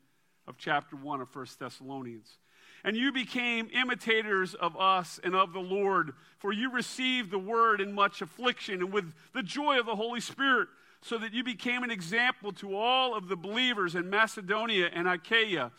of 0.46 0.56
chapter 0.58 0.96
1 0.96 1.20
of 1.20 1.34
1 1.34 1.46
Thessalonians. 1.58 2.38
And 2.84 2.96
you 2.96 3.12
became 3.12 3.70
imitators 3.72 4.54
of 4.54 4.76
us 4.76 5.18
and 5.24 5.34
of 5.34 5.52
the 5.52 5.60
Lord, 5.60 6.12
for 6.38 6.52
you 6.52 6.70
received 6.70 7.30
the 7.30 7.38
word 7.38 7.80
in 7.80 7.94
much 7.94 8.20
affliction 8.20 8.82
and 8.82 8.92
with 8.92 9.12
the 9.32 9.42
joy 9.42 9.78
of 9.80 9.86
the 9.86 9.96
Holy 9.96 10.20
Spirit, 10.20 10.68
so 11.00 11.18
that 11.18 11.32
you 11.32 11.44
became 11.44 11.82
an 11.82 11.90
example 11.90 12.52
to 12.52 12.76
all 12.76 13.14
of 13.14 13.28
the 13.28 13.36
believers 13.36 13.94
in 13.94 14.10
Macedonia 14.10 14.90
and 14.92 15.08
Achaia. 15.08 15.70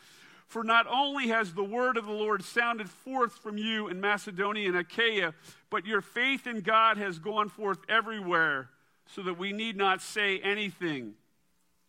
For 0.47 0.63
not 0.63 0.85
only 0.87 1.27
has 1.29 1.53
the 1.53 1.63
word 1.63 1.97
of 1.97 2.05
the 2.05 2.11
Lord 2.11 2.43
sounded 2.43 2.89
forth 2.89 3.37
from 3.39 3.57
you 3.57 3.87
in 3.87 3.99
Macedonia 3.99 4.67
and 4.67 4.77
Achaia, 4.77 5.33
but 5.71 5.85
your 5.85 6.01
faith 6.01 6.45
in 6.45 6.61
God 6.61 6.97
has 6.97 7.17
gone 7.17 7.49
forth 7.49 7.79
everywhere, 7.89 8.69
so 9.07 9.21
that 9.23 9.37
we 9.37 9.51
need 9.51 9.75
not 9.75 10.01
say 10.01 10.39
anything. 10.39 11.13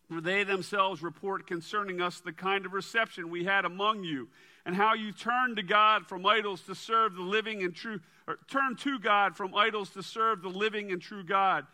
For 0.09 0.21
they 0.21 0.43
themselves 0.43 1.03
report 1.03 1.47
concerning 1.47 2.01
us 2.01 2.21
the 2.21 2.31
kind 2.31 2.65
of 2.65 2.73
reception 2.73 3.29
we 3.29 3.43
had 3.43 3.65
among 3.65 4.03
you, 4.03 4.29
and 4.65 4.75
how 4.75 4.93
you 4.93 5.11
turned 5.11 5.57
to 5.57 5.63
God 5.63 6.07
from 6.07 6.25
idols 6.25 6.61
to 6.63 6.75
serve 6.75 7.15
the 7.15 7.21
living 7.21 7.61
and 7.63 7.75
true, 7.75 7.99
or 8.25 8.37
turned 8.49 8.79
to 8.79 8.99
God 8.99 9.35
from 9.35 9.53
idols 9.53 9.89
to 9.91 10.03
serve 10.03 10.41
the 10.41 10.49
living 10.49 10.91
and 10.91 11.01
true 11.01 11.23
God, 11.23 11.65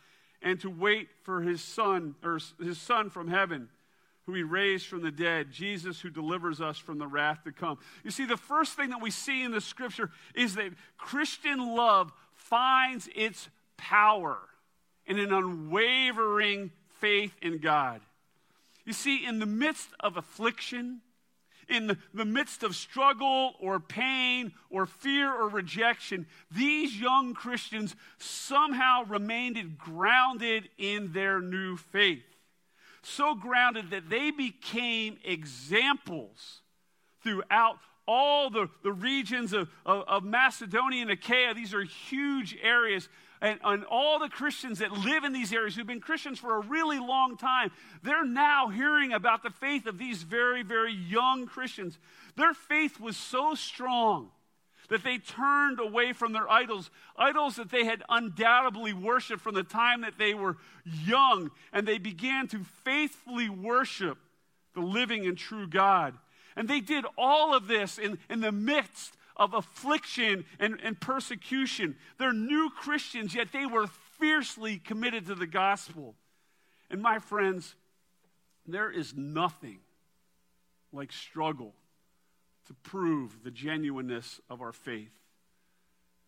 and 0.42 0.60
to 0.62 0.70
wait 0.70 1.10
for 1.22 1.42
his 1.42 1.62
son, 1.62 2.16
or 2.24 2.40
his 2.60 2.80
son 2.80 3.10
from 3.10 3.28
heaven, 3.28 3.70
who 4.26 4.34
he 4.34 4.44
raised 4.44 4.88
from 4.88 5.04
the 5.04 5.12
dead, 5.12 5.52
Jesus 5.52 6.02
who 6.02 6.10
delivers 6.10 6.60
us 6.60 6.78
from 6.78 6.98
the 6.98 7.08
wrath 7.08 7.44
to 7.44 7.52
come. 7.52 7.78
You 8.04 8.12
see, 8.12 8.26
the 8.26 8.38
first 8.38 8.74
thing 8.74 8.90
that 8.90 9.02
we 9.02 9.12
see 9.12 9.44
in 9.44 9.52
the 9.52 9.62
scripture 9.62 10.10
is 10.34 10.56
that 10.56 10.72
Christian 10.98 11.76
love 11.76 12.12
finds 12.34 13.10
its 13.16 13.50
power 13.78 14.38
in 15.06 15.20
an 15.20 15.32
unwavering 15.32 16.72
faith 17.00 17.36
in 17.42 17.60
God. 17.60 18.02
You 18.86 18.94
see, 18.94 19.26
in 19.26 19.40
the 19.40 19.46
midst 19.46 19.90
of 20.00 20.18
affliction, 20.18 21.02
in 21.70 21.98
the, 22.14 22.26
midst 22.26 22.64
of 22.64 22.76
struggle 22.76 23.54
or 23.60 23.80
pain 23.80 24.52
or 24.70 24.86
fear 24.86 25.34
or 25.34 25.48
rejection, 25.48 26.28
these 26.52 27.00
young 27.00 27.34
Christians 27.34 27.96
somehow 28.18 29.06
remained 29.06 29.58
grounded 29.78 30.70
in 30.78 31.14
their 31.14 31.40
new 31.40 31.78
faith 31.78 32.24
so 33.06 33.36
grounded 33.36 33.92
that 33.92 34.10
they 34.10 34.32
became 34.32 35.18
examples 35.24 36.62
throughout 37.22 37.78
all 38.08 38.50
the, 38.50 38.70
the 38.84 38.92
regions 38.92 39.54
of, 39.54 39.70
of, 39.86 40.04
of 40.08 40.24
Macedonia 40.24 41.02
and 41.02 41.12
Achaia. 41.12 41.54
These 41.54 41.74
are 41.74 41.84
huge 41.84 42.58
areas. 42.62 43.08
And, 43.44 43.60
and 43.62 43.84
all 43.84 44.20
the 44.20 44.30
Christians 44.30 44.80
that 44.80 44.94
live 44.94 45.26
in 45.26 45.34
these 45.34 45.52
areas 45.52 45.76
who've 45.76 45.86
been 45.86 46.00
Christians 46.00 46.40
for 46.40 46.56
a 46.56 46.62
really 46.62 46.98
long 46.98 47.36
time, 47.36 47.72
they're 48.02 48.26
now 48.26 48.70
hearing 48.70 49.12
about 49.12 49.44
the 49.44 49.50
faith 49.50 49.86
of 49.86 49.98
these 49.98 50.24
very, 50.24 50.64
very 50.64 50.94
young 50.94 51.46
Christians. 51.46 52.00
Their 52.38 52.54
faith 52.54 53.02
was 53.02 53.18
so 53.18 53.54
strong 53.54 54.32
that 54.88 55.04
they 55.04 55.18
turned 55.18 55.82
away 55.82 56.14
from 56.14 56.32
their 56.32 56.50
idols, 56.50 56.90
idols 57.18 57.58
that 57.58 57.70
they 57.70 57.84
had 57.84 58.02
undoubtedly 58.08 58.94
worshiped 58.94 59.42
from 59.42 59.56
the 59.56 59.64
time 59.64 60.02
that 60.02 60.18
they 60.18 60.34
were 60.34 60.56
young, 60.86 61.52
and 61.74 61.86
they 61.86 61.98
began 61.98 62.48
to 62.48 62.64
faithfully 62.86 63.50
worship 63.50 64.18
the 64.74 64.82
living 64.82 65.28
and 65.28 65.38
true 65.38 65.68
God. 65.68 66.14
And 66.56 66.70
they 66.70 66.80
did 66.80 67.04
all 67.18 67.54
of 67.54 67.68
this 67.68 67.98
in, 67.98 68.20
in 68.30 68.40
the 68.40 68.54
midst 68.54 69.18
of 69.36 69.54
affliction 69.54 70.46
and, 70.60 70.80
and 70.82 71.00
persecution. 71.00 71.96
They're 72.18 72.34
new 72.34 72.70
Christians, 72.70 73.34
yet 73.34 73.52
they 73.52 73.66
were 73.66 73.88
fiercely 74.20 74.78
committed 74.78 75.28
to 75.28 75.36
the 75.36 75.48
gospel. 75.48 76.16
And 76.90 77.02
my 77.02 77.20
friends, 77.20 77.76
there 78.66 78.92
is 78.92 79.14
nothing 79.16 79.80
like 80.92 81.12
struggle 81.12 81.74
to 82.68 82.74
prove 82.76 83.44
the 83.44 83.52
genuineness 83.52 84.40
of 84.50 84.62
our 84.62 84.72
faith. 84.72 85.12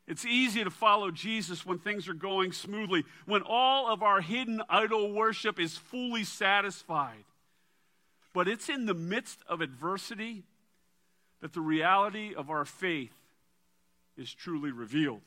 It's 0.08 0.26
easy 0.26 0.64
to 0.64 0.70
follow 0.70 1.10
Jesus 1.10 1.66
when 1.66 1.80
things 1.80 2.08
are 2.08 2.14
going 2.14 2.52
smoothly, 2.52 3.06
when 3.26 3.42
all 3.42 3.92
of 3.92 4.04
our 4.04 4.22
hidden 4.22 4.62
idol 4.70 5.12
worship 5.14 5.60
is 5.60 5.78
fully 5.78 6.24
satisfied. 6.24 7.24
But 8.34 8.48
it's 8.48 8.70
in 8.70 8.86
the 8.86 8.94
midst 8.94 9.40
of 9.48 9.62
adversity 9.62 10.44
that 11.42 11.54
the 11.54 11.62
reality 11.62 12.34
of 12.36 12.50
our 12.50 12.66
faith 12.66 13.14
is 14.18 14.34
truly 14.34 14.72
revealed. 14.72 15.22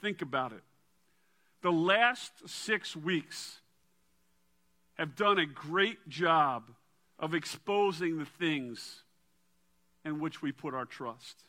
Think 0.00 0.22
about 0.22 0.52
it. 0.52 0.62
The 1.62 1.72
last 1.72 2.48
six 2.48 2.96
weeks 2.96 3.60
have 4.94 5.16
done 5.16 5.38
a 5.38 5.46
great 5.46 6.08
job 6.08 6.70
of 7.18 7.34
exposing 7.34 8.18
the 8.18 8.24
things 8.24 9.02
in 10.04 10.20
which 10.20 10.40
we 10.40 10.52
put 10.52 10.74
our 10.74 10.86
trust. 10.86 11.44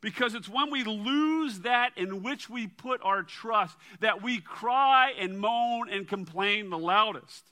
Because 0.00 0.34
it's 0.34 0.48
when 0.48 0.70
we 0.70 0.84
lose 0.84 1.60
that 1.60 1.92
in 1.96 2.22
which 2.22 2.50
we 2.50 2.66
put 2.66 3.00
our 3.02 3.22
trust 3.22 3.76
that 4.00 4.22
we 4.22 4.38
cry 4.40 5.12
and 5.18 5.38
moan 5.38 5.88
and 5.88 6.06
complain 6.06 6.70
the 6.70 6.78
loudest. 6.78 7.44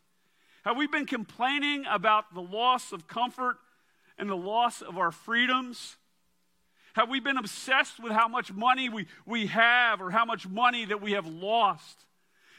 Have 0.65 0.77
we 0.77 0.87
been 0.87 1.07
complaining 1.07 1.85
about 1.89 2.35
the 2.35 2.43
loss 2.43 2.93
of 2.93 3.09
comfort 3.09 3.57
and 4.23 4.31
the 4.31 4.37
loss 4.37 4.83
of 4.83 4.99
our 4.99 5.11
freedoms? 5.11 5.97
Have 6.93 7.09
we 7.09 7.19
been 7.19 7.37
obsessed 7.37 8.01
with 8.01 8.13
how 8.13 8.29
much 8.29 8.53
money 8.53 8.89
we, 8.89 9.07
we 9.27 9.47
have 9.47 10.01
or 10.01 10.13
how 10.13 10.25
much 10.25 10.47
money 10.47 10.85
that 10.85 11.03
we 11.03 11.13
have 11.13 11.27
lost? 11.27 12.05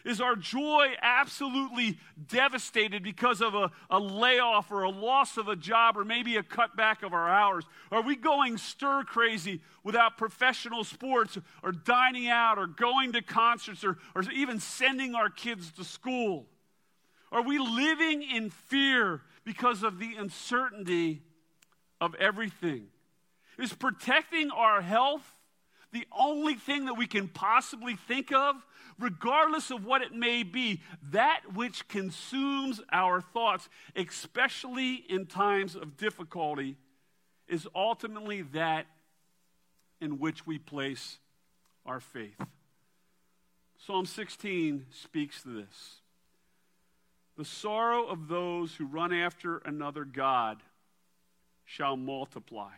Is 0.04 0.20
our 0.20 0.36
joy 0.36 0.88
absolutely 1.02 1.98
devastated 2.28 3.02
because 3.02 3.42
of 3.42 3.56
a, 3.56 3.72
a 3.90 3.98
layoff 3.98 4.72
or 4.72 4.84
a 4.84 4.90
loss 4.90 5.38
of 5.38 5.48
a 5.48 5.56
job 5.56 5.96
or 5.96 6.04
maybe 6.04 6.36
a 6.36 6.44
cutback 6.44 7.02
of 7.02 7.14
our 7.14 7.30
hours? 7.30 7.64
Are 7.94 8.02
we 8.02 8.18
going 8.18 8.58
stir 8.58 9.06
crazy 9.06 9.62
without 9.86 10.18
professional 10.18 10.84
sports 10.84 11.38
or 11.64 11.72
dining 11.72 12.28
out 12.28 12.58
or 12.58 12.68
going 12.68 13.14
to 13.14 13.22
concerts 13.22 13.86
or, 13.86 14.00
or 14.16 14.24
even 14.34 14.60
sending 14.60 15.16
our 15.16 15.30
kids 15.30 15.72
to 15.78 15.86
school? 15.86 16.46
Are 17.32 17.42
we 17.42 17.58
living 17.58 18.22
in 18.22 18.50
fear 18.50 19.22
because 19.46 19.82
of 19.82 20.00
the 20.00 20.16
uncertainty 20.18 21.22
of 22.04 22.16
everything? 22.16 22.88
Is 23.58 23.74
protecting 23.74 24.52
our 24.52 24.82
health 24.82 25.24
the 25.92 26.06
only 26.12 26.56
thing 26.56 26.86
that 26.86 26.96
we 26.96 27.06
can 27.06 27.28
possibly 27.28 27.96
think 27.96 28.32
of 28.32 28.56
regardless 29.00 29.72
of 29.72 29.86
what 29.86 30.02
it 30.02 30.14
may 30.14 30.44
be, 30.44 30.82
that 31.12 31.42
which 31.54 31.88
consumes 31.88 32.82
our 32.92 33.22
thoughts, 33.22 33.70
especially 33.96 34.96
in 34.96 35.26
times 35.26 35.76
of 35.76 35.98
difficulty, 35.98 36.78
is 37.48 37.68
ultimately 37.76 38.42
that 38.42 38.86
in 40.02 40.20
which 40.20 40.46
we 40.46 40.58
place 40.58 41.18
our 41.86 42.00
faith. 42.00 42.40
Psalm 43.86 44.06
16 44.06 44.86
speaks 44.92 45.44
to 45.44 45.50
this. 45.50 46.02
The 47.36 47.46
sorrow 47.46 48.06
of 48.06 48.28
those 48.28 48.76
who 48.76 48.86
run 48.86 49.12
after 49.12 49.58
another 49.58 50.06
God 50.06 50.62
shall 51.66 51.96
multiply. 51.98 52.72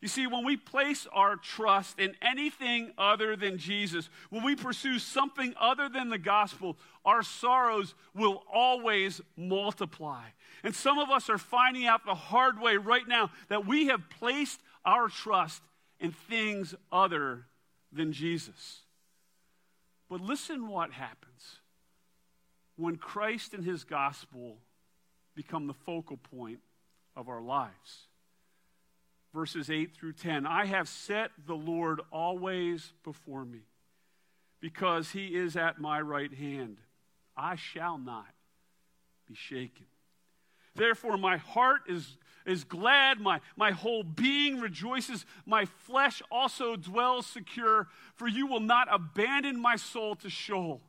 You 0.00 0.08
see, 0.08 0.26
when 0.26 0.46
we 0.46 0.56
place 0.56 1.06
our 1.12 1.36
trust 1.36 1.98
in 1.98 2.16
anything 2.22 2.92
other 2.96 3.36
than 3.36 3.58
Jesus, 3.58 4.08
when 4.30 4.42
we 4.42 4.56
pursue 4.56 4.98
something 4.98 5.52
other 5.60 5.90
than 5.90 6.08
the 6.08 6.18
gospel, 6.18 6.78
our 7.04 7.22
sorrows 7.22 7.94
will 8.14 8.42
always 8.50 9.20
multiply. 9.36 10.22
And 10.64 10.74
some 10.74 10.98
of 10.98 11.10
us 11.10 11.28
are 11.28 11.36
finding 11.36 11.86
out 11.86 12.06
the 12.06 12.14
hard 12.14 12.58
way 12.58 12.78
right 12.78 13.06
now 13.06 13.30
that 13.48 13.66
we 13.66 13.88
have 13.88 14.08
placed 14.18 14.60
our 14.86 15.08
trust 15.08 15.62
in 15.98 16.12
things 16.12 16.74
other 16.90 17.44
than 17.92 18.12
Jesus. 18.12 18.80
But 20.08 20.22
listen 20.22 20.66
what 20.68 20.92
happens 20.92 21.60
when 22.76 22.96
Christ 22.96 23.52
and 23.52 23.64
his 23.64 23.84
gospel 23.84 24.56
become 25.34 25.66
the 25.66 25.74
focal 25.74 26.16
point 26.16 26.60
of 27.16 27.28
our 27.28 27.40
lives 27.40 28.08
verses 29.32 29.70
8 29.70 29.94
through 29.94 30.14
10. 30.14 30.46
I 30.46 30.66
have 30.66 30.88
set 30.88 31.30
the 31.46 31.54
Lord 31.54 32.00
always 32.12 32.92
before 33.04 33.44
me, 33.44 33.60
because 34.60 35.10
he 35.10 35.28
is 35.28 35.56
at 35.56 35.80
my 35.80 36.00
right 36.00 36.32
hand. 36.32 36.78
I 37.36 37.56
shall 37.56 37.98
not 37.98 38.26
be 39.26 39.34
shaken. 39.34 39.86
Therefore, 40.74 41.16
my 41.16 41.36
heart 41.36 41.82
is, 41.88 42.16
is 42.46 42.64
glad, 42.64 43.20
my, 43.20 43.40
my 43.56 43.72
whole 43.72 44.02
being 44.02 44.60
rejoices, 44.60 45.26
my 45.46 45.64
flesh 45.64 46.22
also 46.30 46.76
dwells 46.76 47.26
secure, 47.26 47.88
for 48.14 48.28
you 48.28 48.46
will 48.46 48.60
not 48.60 48.88
abandon 48.90 49.60
my 49.60 49.76
soul 49.76 50.14
to 50.16 50.30
Sheol, 50.30 50.80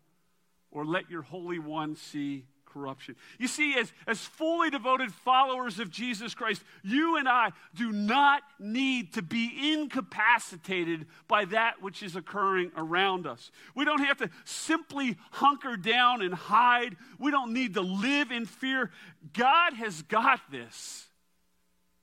or 0.72 0.86
let 0.86 1.10
your 1.10 1.24
Holy 1.24 1.60
One 1.60 1.96
see 1.96 2.46
corruption. 2.72 3.16
You 3.38 3.48
see, 3.48 3.76
as, 3.78 3.92
as 4.08 4.20
fully 4.20 4.70
devoted 4.70 5.14
followers 5.14 5.80
of 5.80 5.90
Jesus 5.90 6.34
Christ, 6.34 6.64
you 6.84 7.18
and 7.18 7.28
I 7.28 7.52
do 7.76 7.92
not 7.92 8.44
need 8.60 9.14
to 9.14 9.22
be 9.22 9.74
incapacitated 9.74 11.06
by 11.28 11.46
that 11.46 11.82
which 11.82 12.04
is 12.04 12.16
occurring 12.16 12.72
around 12.76 13.28
us. 13.28 13.52
We 13.76 13.86
don't 13.86 14.04
have 14.04 14.18
to 14.18 14.30
simply 14.46 15.18
hunker 15.32 15.78
down 15.78 16.22
and 16.22 16.34
hide. 16.34 16.96
We 17.20 17.32
don't 17.32 17.54
need 17.54 17.74
to 17.76 17.82
live 17.82 18.32
in 18.32 18.46
fear. 18.46 18.92
God 19.34 19.74
has 19.74 20.02
got 20.04 20.40
this, 20.52 21.08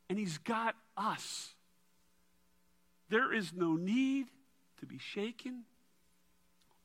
and 0.09 0.19
He's 0.19 0.39
got 0.39 0.75
us. 0.97 1.51
There 3.09 3.33
is 3.33 3.53
no 3.55 3.75
need 3.75 4.27
to 4.81 4.87
be 4.87 4.99
shaken. 4.99 5.65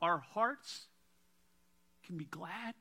Our 0.01 0.19
hearts 0.19 0.87
can 2.05 2.17
be 2.17 2.25
glad 2.25 2.75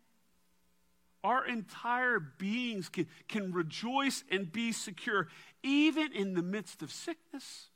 our 1.24 1.46
entire 1.46 2.18
beings 2.18 2.88
can, 2.88 3.06
can 3.28 3.52
rejoice 3.52 4.24
and 4.30 4.50
be 4.50 4.72
secure, 4.72 5.28
even 5.62 6.12
in 6.12 6.34
the 6.34 6.42
midst 6.42 6.82
of 6.82 6.90
sickness, 6.90 7.68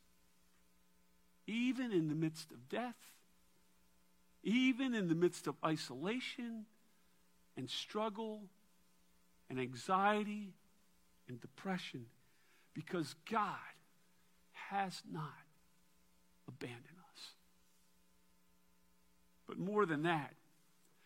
even 1.47 1.93
in 1.93 2.09
the 2.09 2.15
midst 2.15 2.51
of 2.51 2.69
death, 2.69 2.97
even 4.43 4.95
in 4.95 5.09
the 5.09 5.15
midst 5.15 5.47
of 5.47 5.55
isolation 5.65 6.67
and 7.57 7.71
struggle 7.71 8.43
and 9.49 9.61
anxiety 9.61 10.53
and 11.29 11.41
depression, 11.41 12.07
because 12.75 13.15
God 13.31 13.55
has 14.53 15.03
not 15.11 15.31
abandoned 16.49 16.99
us. 17.15 17.31
But 19.47 19.59
more 19.59 19.87
than 19.87 20.03
that, 20.03 20.35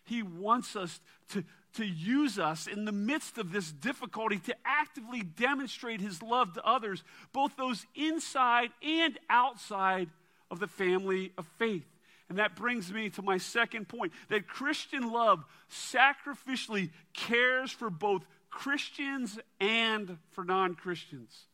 He 0.05 0.23
wants 0.23 0.75
us 0.77 1.01
to, 1.31 1.45
to 1.75 1.85
use 1.85 2.39
us 2.39 2.67
in 2.67 2.85
the 2.85 2.93
midst 2.93 3.39
of 3.39 3.53
this 3.53 3.71
difficulty 3.71 4.39
to 4.39 4.57
actively 4.65 5.23
demonstrate 5.23 6.01
His 6.01 6.23
love 6.23 6.55
to 6.55 6.65
others, 6.65 7.03
both 7.33 7.57
those 7.57 7.87
inside 7.95 8.71
and 8.83 9.19
outside 9.29 10.09
of 10.51 10.59
the 10.59 10.67
family 10.67 11.33
of 11.39 11.47
faith. 11.59 11.87
And 12.29 12.39
that 12.39 12.55
brings 12.55 12.93
me 12.93 13.11
to 13.11 13.23
my 13.23 13.39
second 13.39 13.89
point 13.89 14.13
that 14.29 14.47
Christian 14.47 15.11
love 15.11 15.45
sacrificially 15.71 16.91
cares 17.13 17.73
for 17.73 17.91
both 17.91 18.25
Christians 18.51 19.39
and 19.61 20.19
for 20.31 20.45
non 20.45 20.75
Christians. 20.75 21.47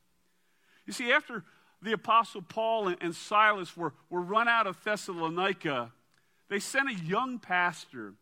You 0.86 0.92
see, 0.92 1.12
after 1.12 1.44
the 1.82 1.92
Apostle 1.92 2.42
Paul 2.42 2.94
and, 3.00 3.14
Silas 3.14 3.76
were, 3.76 3.92
were 4.10 4.20
run 4.20 4.48
out 4.48 4.66
of 4.66 4.82
Thessalonica, 4.82 5.92
they 6.48 6.58
sent 6.58 6.90
a 6.90 6.94
young 6.94 7.38
pastor 7.38 8.14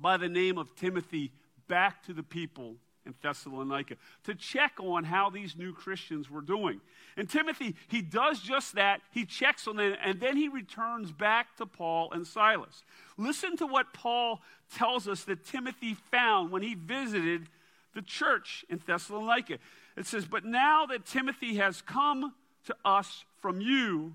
by 0.00 0.16
the 0.16 0.28
name 0.28 0.58
of 0.58 0.74
Timothy 0.74 1.32
back 1.68 2.04
to 2.06 2.12
the 2.12 2.22
people 2.22 2.76
in 3.06 3.14
Thessalonica 3.22 3.96
to 4.24 4.34
check 4.34 4.72
on 4.78 5.04
how 5.04 5.30
these 5.30 5.56
new 5.56 5.72
Christians 5.72 6.30
were 6.30 6.40
doing. 6.40 6.80
And 7.16 7.28
Timothy, 7.28 7.74
he 7.88 8.02
does 8.02 8.40
just 8.40 8.74
that. 8.74 9.00
He 9.10 9.24
checks 9.24 9.66
on 9.66 9.76
them, 9.76 9.94
and 10.02 10.20
then 10.20 10.36
he 10.36 10.48
returns 10.48 11.12
back 11.12 11.56
to 11.56 11.66
Paul 11.66 12.12
and 12.12 12.26
Silas. 12.26 12.84
Listen 13.16 13.56
to 13.58 13.66
what 13.66 13.92
Paul 13.92 14.40
tells 14.74 15.08
us 15.08 15.24
that 15.24 15.44
Timothy 15.44 15.94
found 16.10 16.50
when 16.50 16.62
he 16.62 16.74
visited 16.74 17.48
the 17.94 18.02
church 18.02 18.64
in 18.68 18.80
Thessalonica. 18.84 19.58
It 19.96 20.06
says, 20.06 20.26
But 20.26 20.44
now 20.44 20.86
that 20.86 21.06
Timothy 21.06 21.56
has 21.56 21.82
come 21.82 22.34
to 22.66 22.76
us 22.84 23.24
from 23.40 23.60
you, 23.60 24.14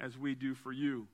as 0.00 0.16
we 0.18 0.34
do 0.34 0.54
for 0.54 0.72
you 0.72 1.06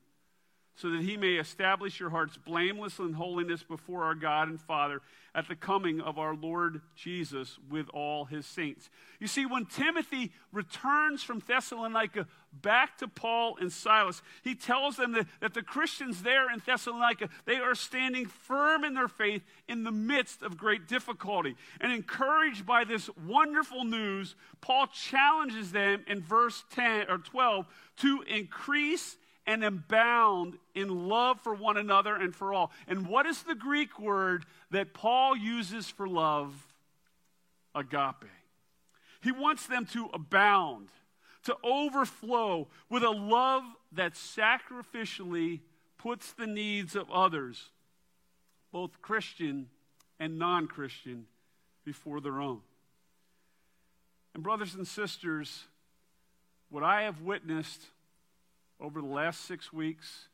so 0.76 0.90
that 0.90 1.00
he 1.00 1.16
may 1.16 1.34
establish 1.34 1.98
your 1.98 2.10
hearts 2.10 2.36
blameless 2.36 2.98
in 2.98 3.14
holiness 3.14 3.62
before 3.62 4.04
our 4.04 4.14
God 4.14 4.48
and 4.48 4.60
Father 4.60 5.00
at 5.34 5.48
the 5.48 5.56
coming 5.56 6.00
of 6.00 6.18
our 6.18 6.34
Lord 6.34 6.82
Jesus 6.94 7.58
with 7.70 7.88
all 7.90 8.26
his 8.26 8.46
saints. 8.46 8.90
You 9.18 9.26
see, 9.26 9.46
when 9.46 9.64
Timothy 9.66 10.32
returns 10.52 11.22
from 11.22 11.42
Thessalonica 11.46 12.26
back 12.52 12.98
to 12.98 13.08
Paul 13.08 13.56
and 13.58 13.72
Silas, 13.72 14.22
he 14.44 14.54
tells 14.54 14.96
them 14.96 15.12
that, 15.12 15.26
that 15.40 15.54
the 15.54 15.62
Christians 15.62 16.22
there 16.22 16.50
in 16.50 16.62
Thessalonica, 16.64 17.30
they 17.46 17.56
are 17.56 17.74
standing 17.74 18.26
firm 18.26 18.84
in 18.84 18.94
their 18.94 19.08
faith 19.08 19.42
in 19.68 19.84
the 19.84 19.92
midst 19.92 20.42
of 20.42 20.58
great 20.58 20.88
difficulty. 20.88 21.54
And 21.80 21.90
encouraged 21.90 22.66
by 22.66 22.84
this 22.84 23.08
wonderful 23.26 23.84
news, 23.84 24.36
Paul 24.60 24.86
challenges 24.88 25.72
them 25.72 26.04
in 26.06 26.22
verse 26.22 26.64
10 26.74 27.10
or 27.10 27.18
12 27.18 27.66
to 27.98 28.24
increase 28.26 29.16
and 29.46 29.64
abound 29.64 30.58
in 30.74 31.08
love 31.08 31.40
for 31.40 31.54
one 31.54 31.76
another 31.76 32.16
and 32.16 32.34
for 32.34 32.52
all. 32.52 32.72
And 32.88 33.06
what 33.06 33.26
is 33.26 33.42
the 33.42 33.54
Greek 33.54 33.98
word 33.98 34.44
that 34.70 34.92
Paul 34.92 35.36
uses 35.36 35.88
for 35.88 36.08
love? 36.08 36.66
Agape. 37.74 38.30
He 39.22 39.32
wants 39.32 39.66
them 39.66 39.86
to 39.86 40.08
abound, 40.12 40.88
to 41.44 41.56
overflow 41.62 42.68
with 42.88 43.02
a 43.02 43.10
love 43.10 43.64
that 43.92 44.14
sacrificially 44.14 45.60
puts 45.98 46.32
the 46.32 46.46
needs 46.46 46.96
of 46.96 47.10
others, 47.10 47.70
both 48.72 49.02
Christian 49.02 49.68
and 50.18 50.38
non 50.38 50.66
Christian, 50.66 51.26
before 51.84 52.20
their 52.20 52.40
own. 52.40 52.60
And, 54.34 54.42
brothers 54.42 54.74
and 54.74 54.86
sisters, 54.86 55.64
what 56.68 56.82
I 56.82 57.02
have 57.02 57.20
witnessed 57.22 57.82
over 58.80 59.00
the 59.00 59.06
last 59.06 59.44
six 59.44 59.72
weeks 59.72 60.28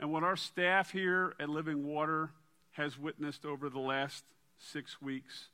and 0.00 0.10
what 0.10 0.24
our 0.24 0.36
staff 0.36 0.90
here 0.90 1.34
at 1.38 1.50
Living 1.50 1.86
Water 1.86 2.30
has 2.72 2.98
witnessed 2.98 3.44
over 3.44 3.68
the 3.68 3.78
last 3.78 4.24
six 4.58 5.00
weeks 5.02 5.48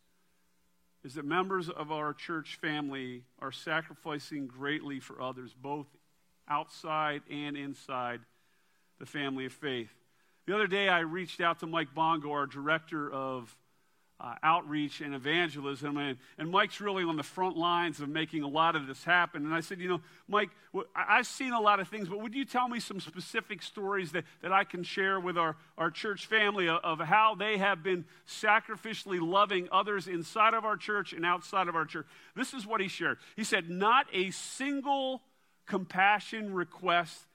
is 1.05 1.14
that 1.14 1.25
members 1.25 1.68
of 1.68 1.90
our 1.90 2.14
church 2.14 2.59
family 2.61 3.25
are 3.40 3.51
sacrificing 3.51 4.46
greatly 4.46 5.01
for 5.01 5.20
others, 5.20 5.53
both 5.53 5.87
outside 6.49 7.22
and 7.29 7.57
inside 7.57 8.20
the 9.01 9.07
family 9.07 9.46
of 9.46 9.53
faith. 9.53 9.90
The 10.46 10.55
other 10.55 10.68
day, 10.68 10.88
I 10.88 11.01
reached 11.01 11.40
out 11.40 11.59
to 11.61 11.66
Mike 11.66 11.92
Bongo, 11.92 12.31
our 12.31 12.46
director 12.46 13.12
of 13.12 13.57
uh, 14.18 14.35
outreach 14.42 15.00
and 15.00 15.14
evangelism. 15.14 15.96
And, 15.96 16.16
and 16.38 16.50
Mike's 16.50 16.81
really 16.81 17.05
on 17.05 17.16
the 17.16 17.22
front 17.22 17.57
lines 17.57 18.00
of 18.00 18.09
making 18.09 18.42
a 18.42 18.48
lot 18.48 18.74
of 18.74 18.87
this 18.87 19.05
happen. 19.05 19.44
And 19.44 19.55
I 19.55 19.61
said, 19.61 19.79
You 19.79 19.88
know, 19.88 20.00
Mike, 20.26 20.50
I've 20.94 21.26
seen 21.26 21.52
a 21.52 21.61
lot 21.61 21.81
of 21.81 21.88
things, 21.88 22.09
but 22.09 22.20
would 22.20 22.35
you 22.35 22.44
tell 22.44 22.68
me 22.68 22.81
some 22.81 23.00
specific 23.00 23.62
stories 23.62 24.12
that, 24.12 24.24
that 24.42 24.52
I 24.52 24.64
can 24.64 24.83
share 24.83 25.20
with 25.20 25.37
our, 25.37 25.57
our 25.76 25.90
church 25.90 26.26
family 26.26 26.68
of, 26.68 26.81
of 26.83 27.00
how 27.00 27.35
they 27.35 27.59
have 27.59 27.83
been 27.83 28.05
sacrificially 28.26 29.20
loving 29.20 29.68
others 29.70 30.09
inside 30.09 30.55
of 30.55 30.64
our 30.64 30.76
church 30.76 31.12
and 31.12 31.24
outside 31.24 31.68
of 31.68 31.76
our 31.76 31.85
church? 31.85 32.07
This 32.35 32.55
is 32.55 32.66
what 32.66 32.81
he 32.81 32.88
shared. 32.88 33.18
He 33.37 33.44
said, 33.44 33.68
Not 33.68 34.07
a 34.12 34.31
single 34.31 35.22
compassion 35.66 36.55
request 36.55 37.26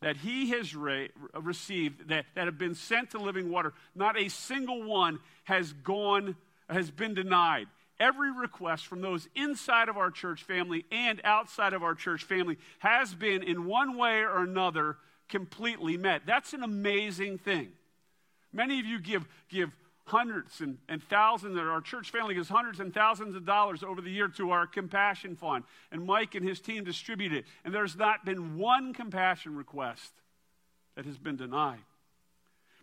that 0.00 0.16
he 0.18 0.50
has 0.50 0.74
re- 0.74 1.10
uh, 1.34 1.40
received 1.40 2.08
that, 2.08 2.26
that 2.34 2.46
have 2.46 2.58
been 2.58 2.74
sent 2.74 3.10
to 3.10 3.18
living 3.18 3.50
water, 3.50 3.72
not 3.94 4.18
a 4.18 4.28
single 4.28 4.82
one 4.82 5.18
has 5.44 5.72
gone, 5.72 6.36
has 6.68 6.90
been 6.90 7.14
denied. 7.14 7.66
Every 8.00 8.30
request 8.30 8.86
from 8.86 9.00
those 9.00 9.28
inside 9.34 9.88
of 9.88 9.96
our 9.96 10.10
church 10.10 10.44
family 10.44 10.84
and 10.92 11.20
outside 11.24 11.72
of 11.72 11.82
our 11.82 11.94
church 11.94 12.22
family 12.24 12.56
has 12.78 13.12
been, 13.14 13.42
in 13.42 13.64
one 13.64 13.96
way 13.96 14.20
or 14.20 14.44
another, 14.44 14.96
completely 15.28 15.96
met. 15.96 16.22
That's 16.24 16.52
an 16.52 16.62
amazing 16.62 17.38
thing. 17.38 17.72
Many 18.52 18.78
of 18.78 18.86
you 18.86 19.00
give, 19.00 19.26
give 19.48 19.70
hundreds 20.08 20.60
and, 20.60 20.78
and 20.88 21.02
thousands, 21.02 21.56
our 21.58 21.80
church 21.80 22.10
family 22.10 22.34
gives 22.34 22.48
hundreds 22.48 22.80
and 22.80 22.92
thousands 22.92 23.34
of 23.36 23.44
dollars 23.44 23.82
over 23.82 24.00
the 24.00 24.10
year 24.10 24.28
to 24.28 24.50
our 24.50 24.66
compassion 24.66 25.36
fund. 25.36 25.64
And 25.92 26.04
Mike 26.06 26.34
and 26.34 26.46
his 26.46 26.60
team 26.60 26.84
distribute 26.84 27.32
it. 27.32 27.44
And 27.64 27.74
there's 27.74 27.96
not 27.96 28.24
been 28.24 28.56
one 28.56 28.92
compassion 28.92 29.54
request 29.56 30.12
that 30.96 31.04
has 31.04 31.18
been 31.18 31.36
denied. 31.36 31.80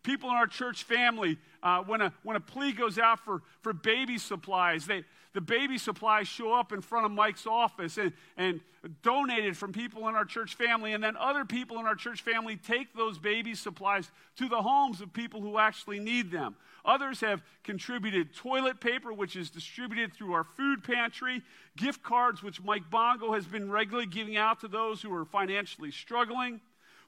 People 0.03 0.29
in 0.29 0.35
our 0.35 0.47
church 0.47 0.83
family, 0.83 1.38
uh, 1.63 1.81
when, 1.81 1.99
a, 1.99 2.13
when 2.23 2.35
a 2.35 2.39
plea 2.39 2.71
goes 2.71 2.99
out 2.99 3.19
for, 3.19 3.41
for 3.61 3.73
baby 3.73 4.19
supplies, 4.19 4.85
they, 4.85 5.03
the 5.35 5.41
baby 5.41 5.77
supplies 5.77 6.29
show 6.29 6.53
up 6.53 6.71
in 6.71 6.79
front 6.79 7.05
of 7.05 7.11
Mike's 7.11 7.45
office 7.45 7.97
and, 7.97 8.13
and 8.37 8.61
donated 9.03 9.57
from 9.57 9.73
people 9.73 10.07
in 10.07 10.15
our 10.15 10.23
church 10.23 10.55
family. 10.55 10.93
And 10.93 11.03
then 11.03 11.17
other 11.17 11.43
people 11.43 11.77
in 11.77 11.85
our 11.85 11.93
church 11.93 12.21
family 12.21 12.55
take 12.55 12.95
those 12.95 13.19
baby 13.19 13.53
supplies 13.53 14.09
to 14.37 14.47
the 14.47 14.61
homes 14.61 15.01
of 15.01 15.11
people 15.11 15.41
who 15.41 15.57
actually 15.57 15.99
need 15.99 16.31
them. 16.31 16.55
Others 16.85 17.19
have 17.19 17.43
contributed 17.63 18.33
toilet 18.33 18.79
paper, 18.79 19.11
which 19.11 19.35
is 19.35 19.49
distributed 19.49 20.13
through 20.13 20.31
our 20.31 20.45
food 20.45 20.85
pantry, 20.85 21.41
gift 21.75 22.01
cards, 22.01 22.41
which 22.41 22.63
Mike 22.63 22.89
Bongo 22.89 23.33
has 23.33 23.45
been 23.45 23.69
regularly 23.69 24.07
giving 24.07 24.37
out 24.37 24.61
to 24.61 24.69
those 24.69 25.01
who 25.01 25.13
are 25.13 25.25
financially 25.25 25.91
struggling. 25.91 26.61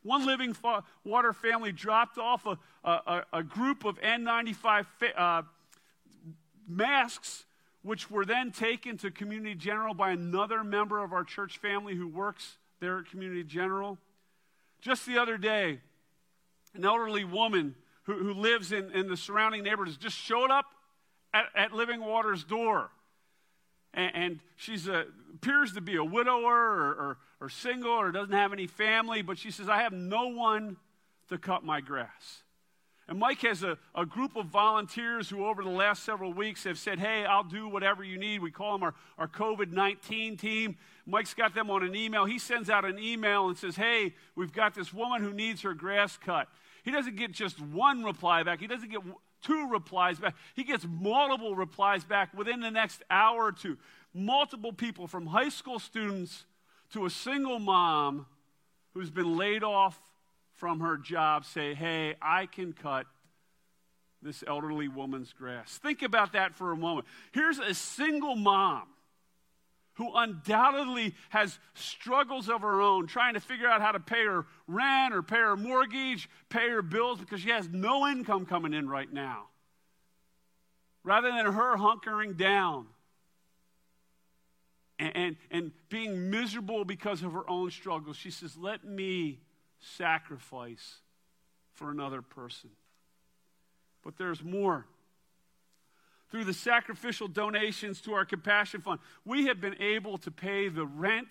One 0.04 0.26
living 0.26 0.54
water 1.06 1.32
family 1.32 1.72
dropped 1.72 2.18
off 2.18 2.46
a, 2.46 2.58
a, 2.84 3.24
a 3.32 3.44
group 3.44 3.86
of 3.86 4.02
N95 4.02 4.86
fa- 5.00 5.22
uh, 5.22 5.42
masks 6.68 7.46
which 7.82 8.12
were 8.12 8.26
then 8.26 8.52
taken 8.52 8.98
to 8.98 9.12
Community 9.12 9.56
General 9.56 9.94
by 9.94 10.12
another 10.12 10.64
member 10.64 11.04
of 11.04 11.14
our 11.14 11.24
church 11.24 11.58
family 11.58 11.96
who 11.96 12.08
works 12.08 12.58
there 12.80 13.00
at 13.00 13.10
Community 13.10 13.44
General. 13.44 13.98
Just 14.82 15.06
the 15.06 15.18
other 15.18 15.38
day, 15.38 15.80
an 16.74 16.86
elderly 16.86 17.24
woman 17.24 17.76
who, 18.04 18.14
who 18.14 18.34
lives 18.34 18.72
in, 18.72 18.92
in 18.92 19.08
the 19.08 19.18
surrounding 19.18 19.64
neighborhoods 19.64 19.98
just 19.98 20.18
showed 20.18 20.52
up 20.52 20.66
at, 21.34 21.46
at 21.56 21.74
Living 21.74 22.02
Water's 22.02 22.44
door. 22.44 22.90
And, 23.94 24.12
and 24.16 24.40
she 24.56 24.78
appears 25.34 25.74
to 25.74 25.82
be 25.82 25.96
a 25.96 26.04
widower 26.04 26.54
or, 26.54 26.90
or, 26.90 27.18
or 27.42 27.50
single 27.50 27.92
or 27.92 28.12
doesn't 28.12 28.34
have 28.34 28.54
any 28.54 28.68
family, 28.68 29.22
but 29.22 29.38
she 29.38 29.52
says, 29.52 29.70
I 29.70 29.82
have 29.82 29.94
no 29.94 30.28
one 30.28 30.78
to 31.30 31.38
cut 31.38 31.64
my 31.64 31.82
grass. 31.82 32.44
And 33.10 33.20
Mike 33.20 33.42
has 33.42 33.64
a, 33.64 33.78
a 33.96 34.06
group 34.06 34.36
of 34.36 34.48
volunteers 34.48 35.30
who, 35.30 35.46
over 35.46 35.64
the 35.64 35.70
last 35.70 36.04
several 36.04 36.34
weeks, 36.34 36.66
have 36.66 36.78
said, 36.78 37.00
Hey, 37.00 37.26
I'll 37.26 37.44
do 37.44 37.70
whatever 37.70 38.04
you 38.04 38.18
need. 38.18 38.42
We 38.42 38.52
call 38.52 38.74
them 38.74 38.84
our, 38.84 38.94
our 39.18 39.28
COVID 39.28 39.72
19 39.72 40.36
team. 40.36 40.78
Mike's 41.06 41.34
got 41.34 41.56
them 41.56 41.70
on 41.70 41.84
an 41.84 41.96
email. 41.96 42.26
He 42.26 42.38
sends 42.38 42.70
out 42.70 42.84
an 42.84 43.00
email 43.00 43.48
and 43.48 43.58
says, 43.58 43.78
Hey, 43.78 44.14
we've 44.36 44.52
got 44.52 44.76
this 44.76 44.94
woman 44.94 45.24
who 45.24 45.32
needs 45.32 45.62
her 45.62 45.74
grass 45.74 46.18
cut. 46.18 46.50
He 46.84 46.92
doesn't 46.92 47.16
get 47.16 47.32
just 47.32 47.62
one 47.62 48.04
reply 48.04 48.44
back, 48.44 48.60
he 48.60 48.68
doesn't 48.68 48.90
get 48.90 49.02
two 49.42 49.70
replies 49.70 50.20
back. 50.20 50.36
He 50.56 50.64
gets 50.64 50.86
multiple 50.90 51.56
replies 51.56 52.04
back 52.04 52.34
within 52.34 52.60
the 52.60 52.72
next 52.72 53.04
hour 53.10 53.46
or 53.46 53.52
two. 53.52 53.78
Multiple 54.14 54.74
people, 54.74 55.08
from 55.08 55.28
high 55.28 55.50
school 55.50 55.80
students 55.80 56.46
to 56.92 57.06
a 57.06 57.10
single 57.10 57.60
mom 57.60 58.26
who's 58.94 59.12
been 59.12 59.38
laid 59.38 59.64
off 59.64 60.00
from 60.58 60.82
her 60.82 60.98
job 60.98 61.46
say, 61.46 61.74
Hey, 61.74 62.16
I 62.22 62.46
can 62.48 62.74
cut 62.74 63.06
this 64.22 64.44
elderly 64.46 64.88
woman's 64.88 65.32
grass. 65.32 65.78
Think 65.78 66.02
about 66.02 66.34
that 66.34 66.56
for 66.56 66.72
a 66.72 66.78
moment. 66.78 67.08
Here's 67.32 67.60
a 67.60 67.74
single 67.74 68.36
mom 68.36 68.84
who 69.94 70.12
undoubtedly 70.14 71.16
has 71.30 71.58
struggles 71.74 72.50
of 72.50 72.62
her 72.62 72.82
own, 72.82 73.08
trying 73.08 73.34
to 73.34 73.40
figure 73.40 73.68
out 73.68 73.82
how 73.82 73.92
to 73.92 74.00
pay 74.00 74.26
her 74.26 74.46
rent 74.68 75.14
or 75.14 75.24
pay 75.24 75.38
her 75.38 75.56
mortgage, 75.56 76.30
pay 76.50 76.70
her 76.70 76.84
bills 76.84 77.20
because 77.20 77.42
she 77.42 77.50
has 77.50 77.68
no 77.70 78.08
income 78.08 78.46
coming 78.46 78.74
in 78.74 78.88
right 78.88 79.12
now. 79.12 79.48
Rather 81.04 81.32
than 81.32 81.46
her 81.52 81.78
hunkering 81.78 82.38
down 82.38 82.86
and, 85.00 85.16
and, 85.16 85.36
and 85.50 85.72
being 85.90 86.30
miserable 86.30 86.86
because 86.86 87.24
of 87.24 87.34
her 87.34 87.50
own 87.50 87.72
struggles, 87.72 88.18
she 88.18 88.30
says, 88.30 88.56
Let 88.56 88.84
me 88.84 89.40
sacrifice 89.80 90.98
for 91.74 91.92
another 91.92 92.22
person. 92.22 92.70
But 94.04 94.18
there's 94.18 94.44
more. 94.44 94.86
Through 96.30 96.46
the 96.46 96.54
sacrificial 96.54 97.28
donations 97.28 98.02
to 98.02 98.14
our 98.14 98.26
compassion 98.26 98.82
fund, 98.82 99.00
we 99.26 99.46
have 99.46 99.62
been 99.62 99.82
able 99.82 100.18
to 100.20 100.32
pay 100.32 100.68
the 100.68 100.86
rent 100.86 101.30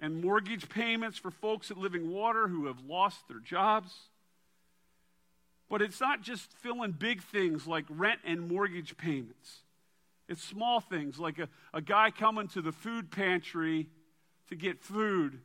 and 0.00 0.20
mortgage 0.20 0.68
payments 0.68 1.18
for 1.18 1.30
folks 1.30 1.70
at 1.70 1.76
Living 1.76 2.10
Water 2.10 2.48
who 2.48 2.66
have 2.66 2.80
lost 2.80 3.28
their 3.28 3.38
jobs. 3.38 3.94
But 5.68 5.80
it's 5.80 6.00
not 6.00 6.22
just 6.22 6.52
filling 6.52 6.92
big 6.92 7.22
things 7.22 7.66
like 7.66 7.84
rent 7.88 8.20
and 8.24 8.48
mortgage 8.48 8.96
payments. 8.96 9.60
It's 10.28 10.42
small 10.42 10.80
things 10.80 11.18
like 11.18 11.38
a, 11.38 11.48
a 11.72 11.80
guy 11.80 12.10
coming 12.10 12.48
to 12.48 12.62
the 12.62 12.72
food 12.72 13.10
pantry 13.10 13.88
to 14.48 14.56
get 14.56 14.82
food 14.82 15.40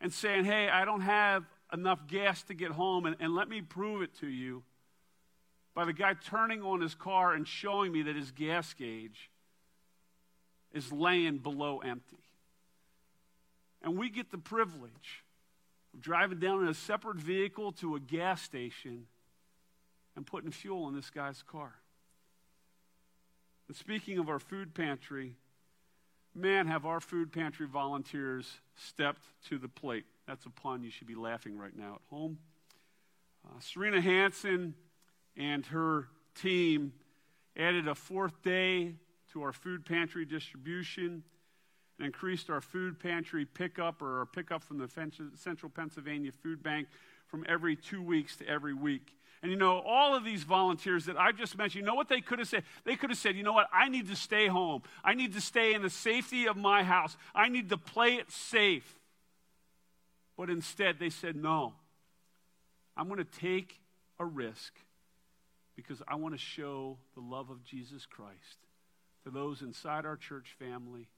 and 0.00 0.12
saying, 0.12 0.44
Hey, 0.44 0.68
I 0.68 0.84
don't 0.84 1.02
have 1.02 1.44
enough 1.72 2.06
gas 2.06 2.42
to 2.44 2.54
get 2.54 2.72
home, 2.72 3.06
and, 3.06 3.16
and 3.20 3.34
let 3.34 3.48
me 3.48 3.60
prove 3.60 4.02
it 4.02 4.14
to 4.20 4.26
you 4.26 4.62
by 5.74 5.84
the 5.84 5.92
guy 5.92 6.14
turning 6.14 6.62
on 6.62 6.80
his 6.80 6.94
car 6.94 7.32
and 7.32 7.46
showing 7.46 7.92
me 7.92 8.02
that 8.02 8.16
his 8.16 8.32
gas 8.32 8.74
gauge 8.74 9.30
is 10.72 10.92
laying 10.92 11.38
below 11.38 11.78
empty. 11.78 12.18
And 13.82 13.96
we 13.96 14.10
get 14.10 14.30
the 14.30 14.38
privilege 14.38 15.24
of 15.94 16.00
driving 16.00 16.38
down 16.38 16.62
in 16.62 16.68
a 16.68 16.74
separate 16.74 17.16
vehicle 17.16 17.72
to 17.72 17.96
a 17.96 18.00
gas 18.00 18.42
station 18.42 19.06
and 20.16 20.26
putting 20.26 20.50
fuel 20.50 20.88
in 20.88 20.94
this 20.94 21.10
guy's 21.10 21.42
car. 21.42 21.74
And 23.68 23.76
speaking 23.76 24.18
of 24.18 24.28
our 24.28 24.40
food 24.40 24.74
pantry, 24.74 25.36
man, 26.34 26.66
have 26.66 26.86
our 26.86 27.00
food 27.00 27.32
pantry 27.32 27.66
volunteers 27.66 28.60
stepped 28.76 29.22
to 29.48 29.58
the 29.58 29.68
plate. 29.68 30.04
That's 30.26 30.46
a 30.46 30.50
pun. 30.50 30.82
You 30.82 30.90
should 30.90 31.06
be 31.06 31.14
laughing 31.14 31.58
right 31.58 31.76
now 31.76 31.94
at 31.94 32.00
home. 32.08 32.38
Uh, 33.44 33.58
Serena 33.60 34.00
Hanson 34.00 34.74
and 35.36 35.64
her 35.66 36.08
team 36.34 36.92
added 37.56 37.88
a 37.88 37.94
fourth 37.94 38.42
day 38.42 38.94
to 39.32 39.42
our 39.42 39.52
food 39.52 39.84
pantry 39.84 40.24
distribution 40.24 41.22
and 41.98 42.06
increased 42.06 42.50
our 42.50 42.60
food 42.60 42.98
pantry 42.98 43.44
pickup 43.44 44.02
or 44.02 44.20
our 44.20 44.26
pickup 44.26 44.62
from 44.62 44.78
the 44.78 44.88
Central 45.36 45.70
Pennsylvania 45.70 46.32
Food 46.32 46.62
Bank 46.62 46.88
from 47.26 47.44
every 47.48 47.76
two 47.76 48.02
weeks 48.02 48.36
to 48.36 48.48
every 48.48 48.74
week. 48.74 49.14
And 49.42 49.50
you 49.50 49.56
know, 49.56 49.78
all 49.78 50.14
of 50.14 50.24
these 50.24 50.42
volunteers 50.42 51.06
that 51.06 51.18
I've 51.18 51.36
just 51.36 51.56
mentioned, 51.56 51.80
you 51.80 51.86
know 51.86 51.94
what 51.94 52.08
they 52.08 52.20
could 52.20 52.38
have 52.40 52.48
said? 52.48 52.64
They 52.84 52.96
could 52.96 53.10
have 53.10 53.18
said, 53.18 53.36
you 53.36 53.42
know 53.42 53.54
what? 53.54 53.68
I 53.72 53.88
need 53.88 54.08
to 54.08 54.16
stay 54.16 54.48
home. 54.48 54.82
I 55.02 55.14
need 55.14 55.32
to 55.32 55.40
stay 55.40 55.72
in 55.72 55.80
the 55.80 55.90
safety 55.90 56.46
of 56.46 56.56
my 56.56 56.82
house. 56.82 57.16
I 57.34 57.48
need 57.48 57.70
to 57.70 57.78
play 57.78 58.14
it 58.14 58.30
safe. 58.30 58.98
But 60.36 60.50
instead, 60.50 60.98
they 60.98 61.10
said, 61.10 61.36
no. 61.36 61.74
I'm 62.96 63.08
going 63.08 63.18
to 63.18 63.40
take 63.40 63.80
a 64.18 64.26
risk 64.26 64.74
because 65.74 66.02
I 66.06 66.16
want 66.16 66.34
to 66.34 66.38
show 66.38 66.98
the 67.14 67.22
love 67.22 67.48
of 67.48 67.64
Jesus 67.64 68.04
Christ 68.04 68.58
to 69.24 69.30
those 69.30 69.62
inside 69.62 70.04
our 70.04 70.16
church 70.16 70.54
family 70.58 71.08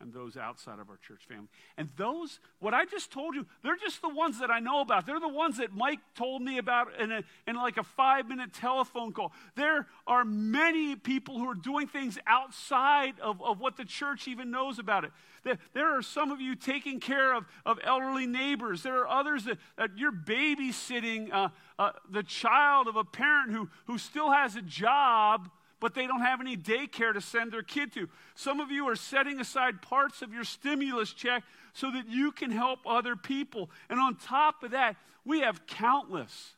and 0.00 0.12
those 0.12 0.36
outside 0.36 0.78
of 0.78 0.90
our 0.90 0.98
church 0.98 1.24
family. 1.26 1.48
And 1.78 1.88
those, 1.96 2.38
what 2.58 2.74
I 2.74 2.84
just 2.84 3.10
told 3.10 3.34
you, 3.34 3.46
they're 3.62 3.76
just 3.76 4.02
the 4.02 4.08
ones 4.08 4.38
that 4.40 4.50
I 4.50 4.60
know 4.60 4.80
about. 4.80 5.06
They're 5.06 5.20
the 5.20 5.28
ones 5.28 5.56
that 5.56 5.72
Mike 5.72 6.00
told 6.14 6.42
me 6.42 6.58
about 6.58 6.88
in, 7.00 7.10
a, 7.10 7.22
in 7.46 7.56
like 7.56 7.78
a 7.78 7.82
five 7.82 8.28
minute 8.28 8.52
telephone 8.52 9.12
call. 9.12 9.32
There 9.54 9.86
are 10.06 10.24
many 10.24 10.96
people 10.96 11.38
who 11.38 11.48
are 11.48 11.54
doing 11.54 11.86
things 11.86 12.18
outside 12.26 13.14
of, 13.20 13.42
of 13.42 13.58
what 13.60 13.76
the 13.76 13.84
church 13.84 14.28
even 14.28 14.50
knows 14.50 14.78
about 14.78 15.04
it. 15.04 15.12
There, 15.44 15.58
there 15.72 15.96
are 15.96 16.02
some 16.02 16.30
of 16.30 16.40
you 16.40 16.54
taking 16.56 17.00
care 17.00 17.34
of, 17.34 17.44
of 17.64 17.78
elderly 17.82 18.26
neighbors. 18.26 18.82
There 18.82 18.98
are 18.98 19.08
others 19.08 19.44
that, 19.44 19.58
that 19.78 19.90
you're 19.96 20.12
babysitting 20.12 21.32
uh, 21.32 21.48
uh, 21.78 21.92
the 22.10 22.22
child 22.22 22.86
of 22.86 22.96
a 22.96 23.04
parent 23.04 23.52
who, 23.52 23.68
who 23.86 23.96
still 23.96 24.30
has 24.30 24.56
a 24.56 24.62
job 24.62 25.48
but 25.86 25.94
they 25.94 26.08
don't 26.08 26.22
have 26.22 26.40
any 26.40 26.56
daycare 26.56 27.12
to 27.12 27.20
send 27.20 27.52
their 27.52 27.62
kid 27.62 27.92
to. 27.92 28.08
Some 28.34 28.58
of 28.58 28.72
you 28.72 28.88
are 28.88 28.96
setting 28.96 29.38
aside 29.38 29.82
parts 29.82 30.20
of 30.20 30.34
your 30.34 30.42
stimulus 30.42 31.12
check 31.12 31.44
so 31.74 31.92
that 31.92 32.08
you 32.08 32.32
can 32.32 32.50
help 32.50 32.80
other 32.84 33.14
people. 33.14 33.70
And 33.88 34.00
on 34.00 34.16
top 34.16 34.64
of 34.64 34.72
that, 34.72 34.96
we 35.24 35.42
have 35.42 35.64
countless 35.68 36.56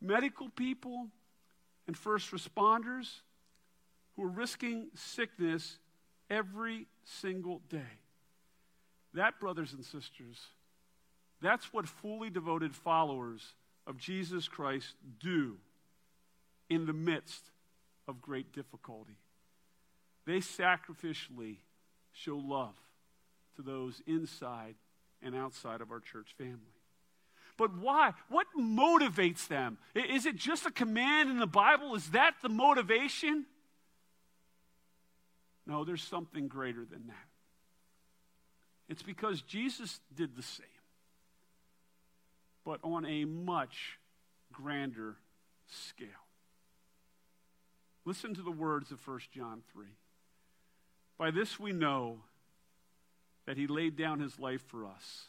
medical 0.00 0.48
people 0.48 1.08
and 1.86 1.94
first 1.94 2.30
responders 2.30 3.20
who 4.16 4.24
are 4.24 4.28
risking 4.28 4.86
sickness 4.94 5.76
every 6.30 6.86
single 7.04 7.60
day. 7.68 7.98
That, 9.12 9.38
brothers 9.40 9.74
and 9.74 9.84
sisters, 9.84 10.40
that's 11.42 11.70
what 11.70 11.86
fully 11.86 12.30
devoted 12.30 12.74
followers 12.74 13.42
of 13.86 13.98
Jesus 13.98 14.48
Christ 14.48 14.94
do 15.20 15.58
in 16.70 16.86
the 16.86 16.94
midst 16.94 17.50
of 18.06 18.20
great 18.20 18.52
difficulty. 18.52 19.16
They 20.26 20.38
sacrificially 20.38 21.56
show 22.12 22.36
love 22.36 22.74
to 23.56 23.62
those 23.62 24.00
inside 24.06 24.74
and 25.22 25.34
outside 25.34 25.80
of 25.80 25.90
our 25.90 26.00
church 26.00 26.34
family. 26.36 26.58
But 27.56 27.76
why? 27.78 28.12
What 28.28 28.46
motivates 28.58 29.46
them? 29.46 29.78
Is 29.94 30.26
it 30.26 30.36
just 30.36 30.66
a 30.66 30.70
command 30.70 31.30
in 31.30 31.38
the 31.38 31.46
Bible? 31.46 31.94
Is 31.94 32.10
that 32.10 32.34
the 32.42 32.48
motivation? 32.48 33.46
No, 35.66 35.84
there's 35.84 36.02
something 36.02 36.48
greater 36.48 36.84
than 36.84 37.06
that. 37.06 37.28
It's 38.88 39.02
because 39.02 39.40
Jesus 39.40 40.00
did 40.14 40.36
the 40.36 40.42
same, 40.42 40.66
but 42.64 42.80
on 42.82 43.06
a 43.06 43.24
much 43.24 43.98
grander 44.52 45.16
scale. 45.66 46.08
Listen 48.04 48.34
to 48.34 48.42
the 48.42 48.50
words 48.50 48.90
of 48.90 49.06
1 49.06 49.20
John 49.32 49.62
3. 49.72 49.86
By 51.16 51.30
this 51.30 51.58
we 51.58 51.72
know 51.72 52.18
that 53.46 53.56
he 53.56 53.66
laid 53.66 53.96
down 53.96 54.20
his 54.20 54.38
life 54.38 54.62
for 54.66 54.86
us, 54.86 55.28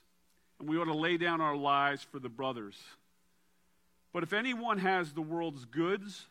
and 0.59 0.67
we 0.67 0.77
ought 0.77 0.85
to 0.85 0.93
lay 0.93 1.17
down 1.17 1.41
our 1.41 1.55
lives 1.55 2.03
for 2.03 2.19
the 2.19 2.29
brothers. 2.29 2.77
But 4.11 4.23
if 4.23 4.33
anyone 4.33 4.79
has 4.79 5.13
the 5.13 5.21
world's 5.21 5.65
goods 5.65 6.25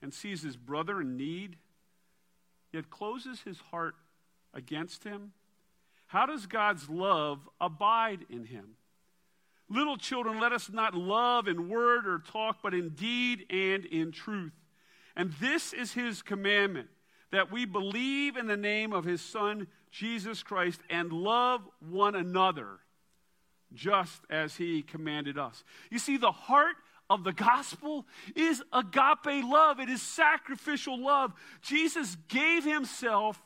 and 0.00 0.12
sees 0.12 0.42
his 0.42 0.56
brother 0.56 1.00
in 1.00 1.16
need, 1.16 1.56
yet 2.72 2.90
closes 2.90 3.40
his 3.40 3.58
heart 3.70 3.94
against 4.54 5.04
him, 5.04 5.32
how 6.06 6.26
does 6.26 6.46
God's 6.46 6.88
love 6.90 7.48
abide 7.60 8.26
in 8.28 8.44
him? 8.44 8.76
Little 9.68 9.96
children, 9.96 10.38
let 10.38 10.52
us 10.52 10.70
not 10.70 10.94
love 10.94 11.48
in 11.48 11.70
word 11.70 12.06
or 12.06 12.18
talk, 12.18 12.58
but 12.62 12.74
in 12.74 12.90
deed 12.90 13.46
and 13.48 13.86
in 13.86 14.12
truth. 14.12 14.52
And 15.16 15.32
this 15.40 15.72
is 15.72 15.92
his 15.92 16.22
commandment 16.22 16.88
that 17.30 17.50
we 17.50 17.64
believe 17.64 18.36
in 18.36 18.46
the 18.46 18.56
name 18.56 18.92
of 18.92 19.04
his 19.04 19.20
Son, 19.20 19.66
Jesus 19.90 20.42
Christ, 20.42 20.80
and 20.90 21.12
love 21.12 21.62
one 21.80 22.14
another 22.14 22.80
just 23.74 24.20
as 24.28 24.56
he 24.56 24.82
commanded 24.82 25.38
us. 25.38 25.64
You 25.90 25.98
see, 25.98 26.16
the 26.16 26.32
heart 26.32 26.76
of 27.08 27.24
the 27.24 27.32
gospel 27.32 28.06
is 28.36 28.62
agape 28.72 29.44
love. 29.44 29.80
It 29.80 29.88
is 29.88 30.02
sacrificial 30.02 31.02
love. 31.02 31.32
Jesus 31.62 32.16
gave 32.28 32.64
himself 32.64 33.42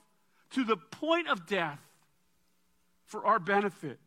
to 0.51 0.65
the 0.65 0.77
point 0.77 1.29
of 1.29 1.47
death 1.47 1.81
for 3.05 3.25
our 3.27 3.39
benefit. 3.39 3.99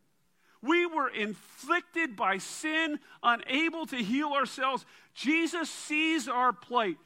We 0.62 0.84
were 0.84 1.08
inflicted 1.08 2.16
by 2.16 2.38
sin, 2.38 3.00
unable 3.22 3.86
to 3.86 3.96
heal 3.96 4.32
ourselves. 4.32 4.84
Jesus 5.14 5.70
sees 5.70 6.28
our 6.28 6.52
plight, 6.52 6.96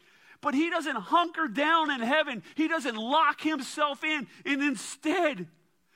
but 0.45 0.53
he 0.53 0.69
doesn't 0.69 0.97
hunker 0.97 1.49
down 1.49 1.91
in 1.91 2.01
heaven. 2.01 2.43
He 2.55 2.69
doesn't 2.69 2.97
lock 2.97 3.41
himself 3.41 4.05
in. 4.05 4.27
And 4.45 4.63
instead, 4.63 5.47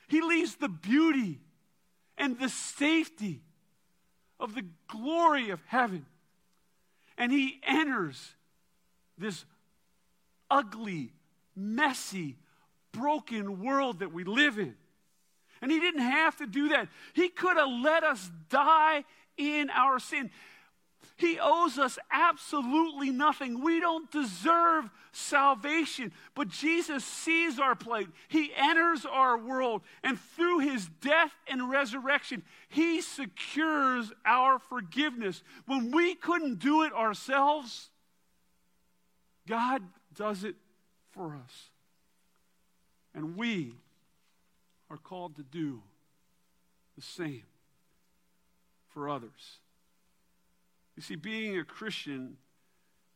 he 0.07 0.21
leaves 0.21 0.55
the 0.55 0.67
beauty 0.67 1.39
and 2.17 2.37
the 2.39 2.49
safety 2.49 3.43
of 4.39 4.55
the 4.55 4.65
glory 4.87 5.51
of 5.51 5.61
heaven. 5.67 6.07
And 7.15 7.31
he 7.31 7.61
enters 7.61 8.33
this 9.19 9.45
ugly, 10.49 11.13
messy, 11.55 12.35
broken 12.91 13.63
world 13.63 13.99
that 13.99 14.11
we 14.11 14.23
live 14.23 14.57
in. 14.57 14.73
And 15.61 15.69
he 15.69 15.79
didn't 15.79 16.01
have 16.01 16.37
to 16.37 16.47
do 16.47 16.69
that. 16.69 16.87
He 17.13 17.29
could 17.29 17.55
have 17.55 17.69
let 17.69 18.03
us 18.03 18.31
die 18.49 19.03
in 19.37 19.69
our 19.69 19.99
sin. 19.99 20.31
He 21.19 21.37
owes 21.37 21.77
us 21.77 21.99
absolutely 22.09 23.09
nothing. 23.09 23.61
We 23.61 23.81
don't 23.81 24.09
deserve 24.09 24.89
salvation. 25.11 26.13
But 26.33 26.47
Jesus 26.47 27.03
sees 27.03 27.59
our 27.59 27.75
plight. 27.75 28.07
He 28.29 28.53
enters 28.55 29.05
our 29.05 29.37
world. 29.37 29.81
And 30.01 30.17
through 30.17 30.59
his 30.59 30.87
death 31.01 31.33
and 31.45 31.69
resurrection, 31.69 32.43
he 32.69 33.01
secures 33.01 34.13
our 34.25 34.59
forgiveness. 34.59 35.43
When 35.65 35.91
we 35.91 36.15
couldn't 36.15 36.59
do 36.59 36.83
it 36.83 36.93
ourselves, 36.93 37.89
God 39.45 39.81
does 40.15 40.45
it 40.45 40.55
for 41.11 41.35
us. 41.35 41.69
And 43.13 43.35
we 43.35 43.73
are 44.89 44.95
called 44.95 45.35
to 45.35 45.43
do 45.43 45.81
the 46.95 47.01
same 47.01 47.43
for 48.87 49.09
others. 49.09 49.59
You 50.99 51.03
see, 51.03 51.15
being 51.15 51.57
a 51.57 51.63
Christian 51.63 52.35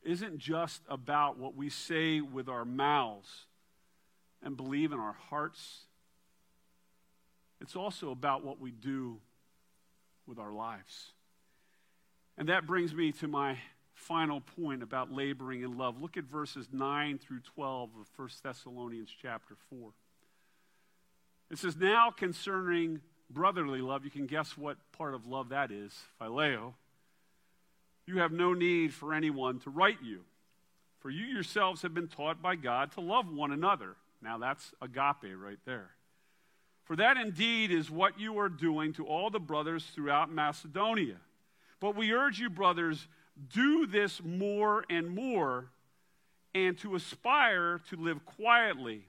isn't 0.04 0.38
just 0.38 0.82
about 0.88 1.38
what 1.38 1.54
we 1.58 1.68
say 1.68 2.22
with 2.22 2.48
our 2.48 2.64
mouths 2.64 3.28
and 4.42 4.56
believe 4.56 4.94
in 4.94 5.00
our 5.02 5.18
hearts, 5.30 5.82
it's 7.60 7.76
also 7.76 8.12
about 8.12 8.42
what 8.42 8.58
we 8.58 8.72
do 8.72 9.18
with 10.26 10.40
our 10.40 10.54
lives. 10.54 11.12
And 12.38 12.48
that 12.48 12.66
brings 12.66 12.96
me 12.96 13.12
to 13.12 13.28
my 13.28 13.58
final 13.94 14.40
point 14.40 14.82
about 14.82 15.12
laboring 15.12 15.64
in 15.64 15.78
love. 15.78 16.02
Look 16.02 16.16
at 16.16 16.24
verses 16.24 16.70
9 16.72 17.18
through 17.18 17.42
12 17.42 17.90
of 18.00 18.08
1 18.16 18.30
Thessalonians 18.42 19.10
chapter 19.22 19.58
4. 19.70 19.90
It 21.52 21.58
says, 21.58 21.76
Now 21.76 22.12
concerning 22.12 23.02
brotherly 23.30 23.82
love, 23.82 24.06
you 24.06 24.10
can 24.10 24.26
guess 24.26 24.58
what 24.58 24.78
part 24.94 25.14
of 25.14 25.28
love 25.28 25.50
that 25.50 25.70
is 25.70 25.94
phileo. 26.22 26.76
You 28.06 28.20
have 28.20 28.32
no 28.32 28.54
need 28.54 28.94
for 28.94 29.14
anyone 29.14 29.60
to 29.60 29.70
write 29.70 30.00
you, 30.04 30.22
for 31.00 31.10
you 31.10 31.26
yourselves 31.26 31.82
have 31.82 31.94
been 31.94 32.08
taught 32.08 32.42
by 32.42 32.56
God 32.56 32.92
to 32.94 33.02
love 33.02 33.32
one 33.32 33.52
another. 33.52 33.96
Now 34.22 34.38
that's 34.38 34.74
agape 34.82 35.36
right 35.36 35.60
there. 35.66 35.92
For 36.84 36.96
that 36.98 37.18
indeed 37.18 37.72
is 37.72 37.90
what 37.90 38.20
you 38.20 38.38
are 38.40 38.50
doing 38.50 38.94
to 38.94 39.06
all 39.06 39.30
the 39.30 39.40
brothers 39.40 39.86
throughout 39.96 40.32
Macedonia. 40.32 41.18
But 41.80 41.96
we 41.96 42.12
urge 42.12 42.40
you, 42.40 42.50
brothers, 42.50 43.08
do 43.54 43.88
this 43.88 44.22
more 44.24 44.84
and 44.90 45.10
more, 45.10 45.70
and 46.54 46.78
to 46.80 46.96
aspire 46.96 47.82
to 47.90 47.96
live 47.96 48.26
quietly 48.26 49.06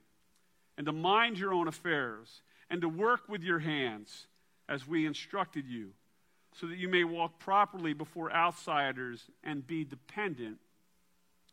and 0.77 0.85
to 0.85 0.91
mind 0.91 1.37
your 1.37 1.53
own 1.53 1.67
affairs, 1.67 2.41
and 2.69 2.81
to 2.81 2.89
work 2.89 3.29
with 3.29 3.41
your 3.43 3.59
hands 3.59 4.27
as 4.67 4.85
we 4.87 5.05
instructed 5.05 5.65
you, 5.67 5.91
so 6.59 6.67
that 6.67 6.77
you 6.77 6.87
may 6.87 7.03
walk 7.03 7.39
properly 7.39 7.93
before 7.93 8.31
outsiders 8.31 9.23
and 9.43 9.65
be 9.65 9.83
dependent 9.83 10.57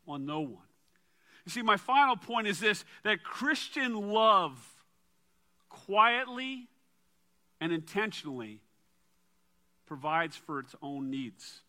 on 0.07 0.25
no 0.25 0.39
one. 0.41 0.67
You 1.45 1.51
see, 1.51 1.61
my 1.61 1.77
final 1.77 2.15
point 2.15 2.47
is 2.47 2.59
this 2.59 2.85
that 3.03 3.23
Christian 3.23 4.11
love 4.11 4.57
quietly 5.69 6.67
and 7.59 7.73
intentionally 7.73 8.61
provides 9.85 10.35
for 10.35 10.59
its 10.59 10.75
own 10.81 11.09
needs. 11.09 11.61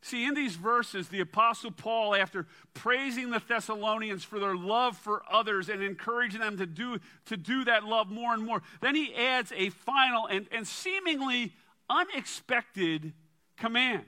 See, 0.00 0.24
in 0.24 0.34
these 0.34 0.54
verses, 0.54 1.08
the 1.08 1.20
Apostle 1.20 1.72
Paul, 1.72 2.14
after 2.14 2.46
praising 2.72 3.30
the 3.30 3.42
Thessalonians 3.46 4.22
for 4.22 4.38
their 4.38 4.54
love 4.54 4.96
for 4.96 5.22
others 5.28 5.68
and 5.68 5.82
encouraging 5.82 6.40
them 6.40 6.56
to 6.58 6.66
do, 6.66 7.00
to 7.26 7.36
do 7.36 7.64
that 7.64 7.84
love 7.84 8.08
more 8.08 8.32
and 8.32 8.44
more, 8.44 8.62
then 8.80 8.94
he 8.94 9.12
adds 9.14 9.52
a 9.56 9.70
final 9.70 10.26
and, 10.26 10.46
and 10.52 10.66
seemingly 10.66 11.52
unexpected 11.88 13.12
command. 13.56 14.04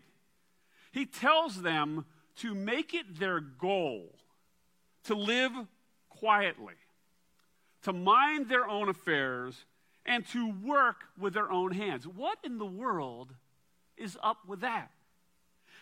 He 0.92 1.06
tells 1.06 1.62
them 1.62 2.04
to 2.36 2.54
make 2.54 2.94
it 2.94 3.18
their 3.18 3.40
goal 3.40 4.14
to 5.04 5.14
live 5.14 5.52
quietly, 6.08 6.74
to 7.82 7.92
mind 7.92 8.48
their 8.48 8.68
own 8.68 8.88
affairs, 8.88 9.64
and 10.04 10.26
to 10.28 10.50
work 10.50 11.04
with 11.18 11.34
their 11.34 11.50
own 11.50 11.72
hands. 11.72 12.06
What 12.06 12.38
in 12.44 12.58
the 12.58 12.66
world 12.66 13.34
is 13.96 14.18
up 14.22 14.38
with 14.46 14.60
that? 14.60 14.90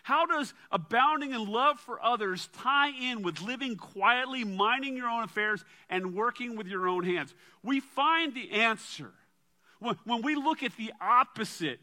How 0.03 0.25
does 0.25 0.53
abounding 0.71 1.33
in 1.33 1.45
love 1.45 1.79
for 1.79 2.03
others 2.03 2.49
tie 2.53 2.89
in 2.89 3.21
with 3.21 3.41
living 3.41 3.75
quietly, 3.75 4.43
minding 4.43 4.95
your 4.95 5.09
own 5.09 5.23
affairs, 5.23 5.63
and 5.89 6.13
working 6.13 6.55
with 6.55 6.67
your 6.67 6.87
own 6.87 7.03
hands? 7.03 7.33
We 7.63 7.79
find 7.79 8.33
the 8.33 8.51
answer 8.51 9.11
when, 9.79 10.21
we 10.21 10.35
look 10.35 10.63
at 10.63 10.75
the 10.77 10.93
opposite 11.01 11.79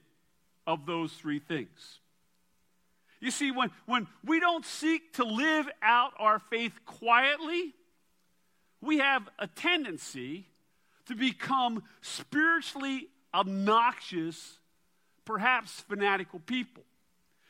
of 0.67 0.87
those 0.87 1.13
three 1.13 1.39
things. 1.39 2.01
You 3.21 3.31
see, 3.31 3.51
when, 3.51 3.71
when 3.87 4.07
we 4.25 4.41
don't 4.41 4.65
seek 4.65 5.15
to 5.15 5.25
live 5.25 5.69
out 5.83 6.13
our 6.19 6.39
faith 6.39 6.79
quietly, 6.85 7.75
we 8.81 8.99
have 8.99 9.29
a 9.39 9.47
tendency 9.47 10.47
to 11.07 11.15
become 11.15 11.83
spiritually 12.03 13.09
obnoxious, 13.33 14.59
perhaps 15.25 15.81
fanatical 15.83 16.41
people. 16.41 16.85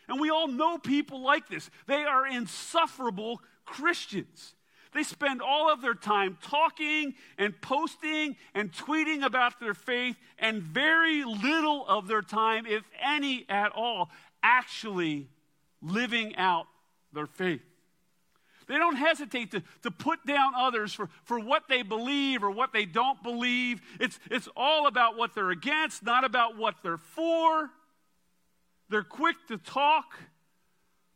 And 0.09 0.21
we 0.21 0.31
all 0.31 0.47
know 0.47 0.79
people 0.79 1.21
like 1.21 1.49
this. 1.49 1.69
They 1.87 2.05
are 2.05 2.27
insufferable 2.27 3.41
Christians. 3.65 4.55
They 4.97 5.03
spend 5.03 5.43
all 5.43 5.71
of 5.71 5.83
their 5.83 5.95
time 5.95 6.39
talking 6.41 7.17
and 7.37 7.61
posting 7.61 8.35
and 8.55 8.73
tweeting 8.73 9.23
about 9.27 9.61
their 9.61 9.75
faith, 9.75 10.17
and 10.39 10.63
very 10.63 11.23
little 11.23 11.87
of 11.87 12.09
their 12.09 12.23
time, 12.23 12.65
if 12.65 12.83
any 13.03 13.45
at 13.51 13.73
all, 13.75 14.09
actually 14.43 15.29
living 15.83 16.35
out 16.37 16.65
their 17.13 17.27
faith. 17.27 17.61
They 18.69 18.79
don't 18.79 18.97
hesitate 18.97 19.51
to, 19.51 19.63
to 19.83 19.91
put 19.91 20.25
down 20.25 20.55
others 20.57 20.95
for, 20.95 21.11
for 21.25 21.39
what 21.41 21.65
they 21.69 21.83
believe 21.83 22.43
or 22.43 22.51
what 22.51 22.73
they 22.73 22.87
don't 22.87 23.23
believe. 23.23 23.83
It's, 24.01 24.19
it's 24.31 24.49
all 24.57 24.87
about 24.87 25.19
what 25.19 25.35
they're 25.35 25.51
against, 25.51 26.05
not 26.05 26.25
about 26.25 26.57
what 26.57 26.77
they're 26.83 26.97
for. 26.97 27.69
They're 28.89 29.03
quick 29.03 29.37
to 29.49 29.59
talk, 29.59 30.07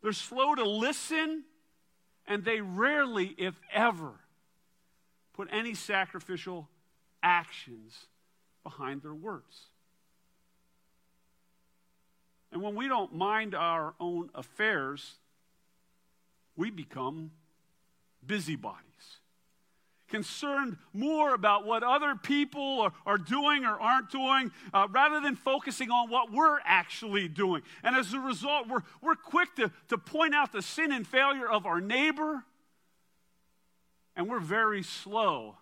they're 0.03 0.13
slow 0.13 0.55
to 0.55 0.69
listen, 0.69 1.45
and 2.31 2.45
they 2.45 2.61
rarely, 2.61 3.35
if 3.37 3.61
ever, 3.73 4.13
put 5.35 5.49
any 5.51 5.75
sacrificial 5.75 6.69
actions 7.25 8.07
behind 8.63 9.03
their 9.03 9.13
words. 9.13 9.67
And 12.53 12.63
when 12.63 12.77
we 12.77 12.87
don't 12.87 13.13
mind 13.17 13.57
our 13.57 13.95
own 13.99 14.31
affairs, 14.33 15.17
we 16.57 16.71
become 16.71 17.33
busybodies 18.25 18.85
concerned 20.11 20.77
more 20.93 21.33
about 21.35 21.65
what 21.65 21.83
other 21.83 22.15
people 22.15 22.81
are, 22.83 22.93
are 23.07 23.19
doing 23.19 23.65
or 23.65 23.81
aren't 23.81 24.11
doing 24.11 24.51
uh, 24.75 24.87
rather 24.91 25.21
than 25.21 25.37
focusing 25.37 25.91
on 25.91 26.11
what 26.11 26.33
we're 26.33 26.59
actually 26.65 27.29
doing. 27.29 27.63
And 27.83 27.97
as 27.97 28.13
a 28.13 28.21
result, 28.21 28.69
we're, 28.69 28.83
we're 29.01 29.15
quick 29.15 29.55
to, 29.57 29.71
to 29.89 29.97
point 29.97 30.35
out 30.35 30.53
the 30.53 30.63
sin 30.63 30.93
and 30.93 31.07
failure 31.07 31.49
of 31.49 31.65
our 31.65 31.81
neighbor, 31.81 32.45
and 34.17 34.29
we're 34.29 34.41
very 34.41 34.83
slow 34.83 35.57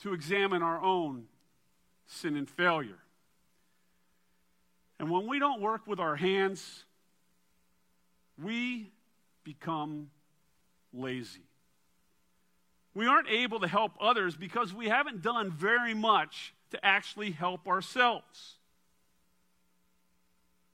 to 0.00 0.14
examine 0.14 0.62
our 0.62 0.80
own 0.82 1.24
sin 2.06 2.36
and 2.36 2.48
failure. 2.48 2.98
And 5.00 5.10
when 5.10 5.26
we 5.26 5.38
don't 5.38 5.60
work 5.60 5.86
with 5.86 6.00
our 6.00 6.16
hands, 6.16 6.84
we 8.42 8.90
become 9.44 10.10
lazy 10.92 11.47
we 12.98 13.06
aren't 13.06 13.28
able 13.28 13.60
to 13.60 13.68
help 13.68 13.92
others 14.00 14.36
because 14.36 14.74
we 14.74 14.88
haven't 14.88 15.22
done 15.22 15.52
very 15.52 15.94
much 15.94 16.52
to 16.72 16.84
actually 16.84 17.30
help 17.30 17.68
ourselves. 17.68 18.56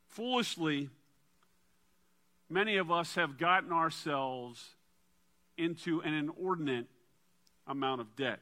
Foolishly, 0.09 0.89
many 2.49 2.79
of 2.79 2.91
us 2.91 3.17
have 3.17 3.37
gotten 3.37 3.73
ourselves 3.73 4.71
into 5.59 6.01
an 6.01 6.15
inordinate 6.15 6.87
amount 7.67 8.01
of 8.01 8.17
debt. 8.17 8.41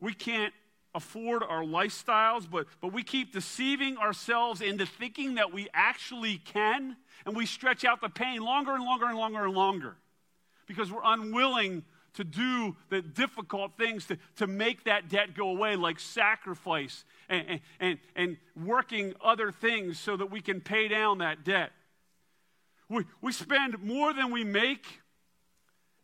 We 0.00 0.14
can't 0.14 0.54
afford 0.94 1.42
our 1.42 1.64
lifestyles, 1.64 2.50
but, 2.50 2.66
but 2.80 2.94
we 2.94 3.02
keep 3.02 3.30
deceiving 3.34 3.98
ourselves 3.98 4.62
into 4.62 4.86
thinking 4.86 5.34
that 5.34 5.52
we 5.52 5.68
actually 5.74 6.38
can, 6.38 6.96
and 7.26 7.36
we 7.36 7.44
stretch 7.44 7.84
out 7.84 8.00
the 8.00 8.08
pain 8.08 8.40
longer 8.40 8.74
and 8.74 8.84
longer 8.84 9.04
and 9.04 9.18
longer 9.18 9.44
and 9.44 9.54
longer 9.54 9.96
because 10.66 10.90
we're 10.90 11.04
unwilling 11.04 11.84
to 12.16 12.24
do 12.24 12.76
the 12.88 13.00
difficult 13.00 13.76
things 13.76 14.06
to, 14.06 14.18
to 14.36 14.46
make 14.46 14.84
that 14.84 15.08
debt 15.08 15.34
go 15.34 15.50
away, 15.50 15.76
like 15.76 16.00
sacrifice 16.00 17.04
and, 17.28 17.60
and, 17.78 17.98
and 18.14 18.36
working 18.56 19.14
other 19.22 19.52
things 19.52 19.98
so 19.98 20.16
that 20.16 20.30
we 20.30 20.40
can 20.40 20.60
pay 20.60 20.88
down 20.88 21.18
that 21.18 21.44
debt. 21.44 21.72
We, 22.88 23.04
we 23.20 23.32
spend 23.32 23.82
more 23.82 24.12
than 24.12 24.30
we 24.30 24.44
make, 24.44 24.86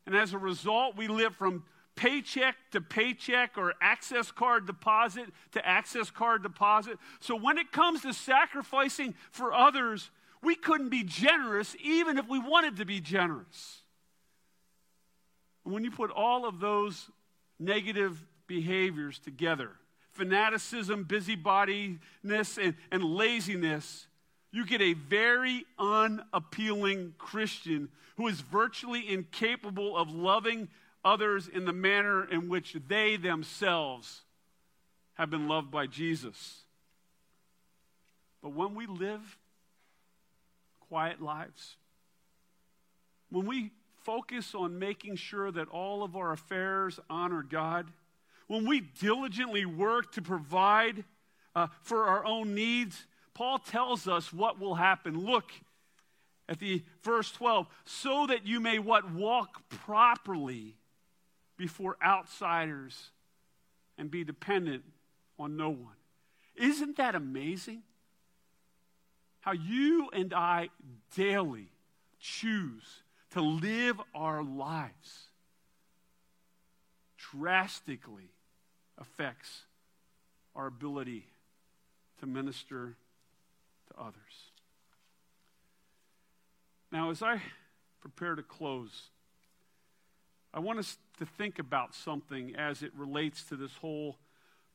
and 0.06 0.14
as 0.14 0.32
a 0.34 0.38
result, 0.38 0.96
we 0.96 1.08
live 1.08 1.34
from 1.34 1.64
paycheck 1.94 2.56
to 2.72 2.80
paycheck 2.80 3.56
or 3.56 3.74
access 3.80 4.30
card 4.30 4.66
deposit 4.66 5.26
to 5.52 5.66
access 5.66 6.10
card 6.10 6.42
deposit. 6.42 6.98
So 7.20 7.36
when 7.36 7.58
it 7.58 7.70
comes 7.72 8.02
to 8.02 8.12
sacrificing 8.12 9.14
for 9.30 9.52
others, 9.52 10.10
we 10.42 10.54
couldn't 10.56 10.88
be 10.88 11.04
generous 11.04 11.76
even 11.82 12.18
if 12.18 12.28
we 12.28 12.38
wanted 12.38 12.76
to 12.76 12.84
be 12.84 13.00
generous. 13.00 13.81
When 15.64 15.84
you 15.84 15.90
put 15.90 16.10
all 16.10 16.46
of 16.46 16.60
those 16.60 17.08
negative 17.58 18.24
behaviors 18.46 19.18
together, 19.18 19.70
fanaticism, 20.10 21.04
busybodiness, 21.04 22.58
and, 22.58 22.74
and 22.90 23.04
laziness, 23.04 24.06
you 24.50 24.66
get 24.66 24.80
a 24.80 24.92
very 24.92 25.64
unappealing 25.78 27.14
Christian 27.18 27.88
who 28.16 28.28
is 28.28 28.40
virtually 28.40 29.08
incapable 29.08 29.96
of 29.96 30.10
loving 30.10 30.68
others 31.04 31.48
in 31.48 31.64
the 31.64 31.72
manner 31.72 32.24
in 32.24 32.48
which 32.48 32.76
they 32.86 33.16
themselves 33.16 34.22
have 35.14 35.30
been 35.30 35.48
loved 35.48 35.70
by 35.70 35.86
Jesus. 35.86 36.62
But 38.42 38.50
when 38.50 38.74
we 38.74 38.86
live 38.86 39.38
quiet 40.88 41.22
lives, 41.22 41.76
when 43.30 43.46
we 43.46 43.70
focus 44.04 44.54
on 44.54 44.78
making 44.78 45.16
sure 45.16 45.50
that 45.50 45.68
all 45.68 46.02
of 46.02 46.16
our 46.16 46.32
affairs 46.32 46.98
honor 47.08 47.42
God, 47.42 47.86
when 48.46 48.66
we 48.66 48.80
diligently 48.80 49.64
work 49.64 50.12
to 50.12 50.22
provide 50.22 51.04
uh, 51.54 51.68
for 51.82 52.04
our 52.04 52.24
own 52.24 52.54
needs, 52.54 53.06
Paul 53.34 53.58
tells 53.58 54.06
us 54.08 54.32
what 54.32 54.60
will 54.60 54.74
happen. 54.74 55.24
Look 55.24 55.52
at 56.48 56.58
the 56.58 56.82
verse 57.02 57.30
12, 57.32 57.66
so 57.84 58.26
that 58.26 58.46
you 58.46 58.60
may 58.60 58.78
what 58.78 59.10
walk 59.10 59.68
properly 59.68 60.76
before 61.56 61.96
outsiders 62.04 63.10
and 63.96 64.10
be 64.10 64.24
dependent 64.24 64.82
on 65.38 65.56
no 65.56 65.70
one. 65.70 65.94
Isn't 66.56 66.96
that 66.96 67.14
amazing? 67.14 67.82
How 69.40 69.52
you 69.52 70.10
and 70.12 70.32
I 70.34 70.70
daily 71.16 71.68
choose 72.20 73.01
to 73.32 73.40
live 73.40 74.00
our 74.14 74.42
lives 74.42 75.28
drastically 77.16 78.30
affects 78.98 79.62
our 80.54 80.66
ability 80.66 81.26
to 82.20 82.26
minister 82.26 82.94
to 83.88 84.00
others. 84.00 84.52
Now, 86.90 87.10
as 87.10 87.22
I 87.22 87.40
prepare 88.00 88.34
to 88.34 88.42
close, 88.42 89.08
I 90.52 90.60
want 90.60 90.78
us 90.78 90.98
to 91.18 91.24
think 91.24 91.58
about 91.58 91.94
something 91.94 92.54
as 92.56 92.82
it 92.82 92.92
relates 92.94 93.44
to 93.44 93.56
this 93.56 93.74
whole 93.80 94.18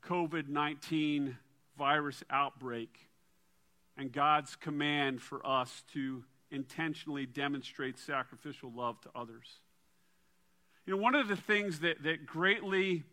COVID 0.03 0.47
19 0.47 1.37
virus 1.77 2.23
outbreak 2.31 2.97
and 3.95 4.11
God's 4.11 4.55
command 4.55 5.21
for 5.21 5.45
us 5.45 5.83
to 5.93 6.23
intentionally 6.51 7.25
demonstrate 7.25 7.97
sacrificial 7.99 8.71
love 8.75 8.99
to 9.01 9.09
others. 9.15 9.47
You 10.85 10.95
know, 10.95 11.01
one 11.01 11.15
of 11.15 11.27
the 11.27 11.35
things 11.35 11.79
that, 11.79 12.03
that 12.03 12.25
greatly 12.25 13.03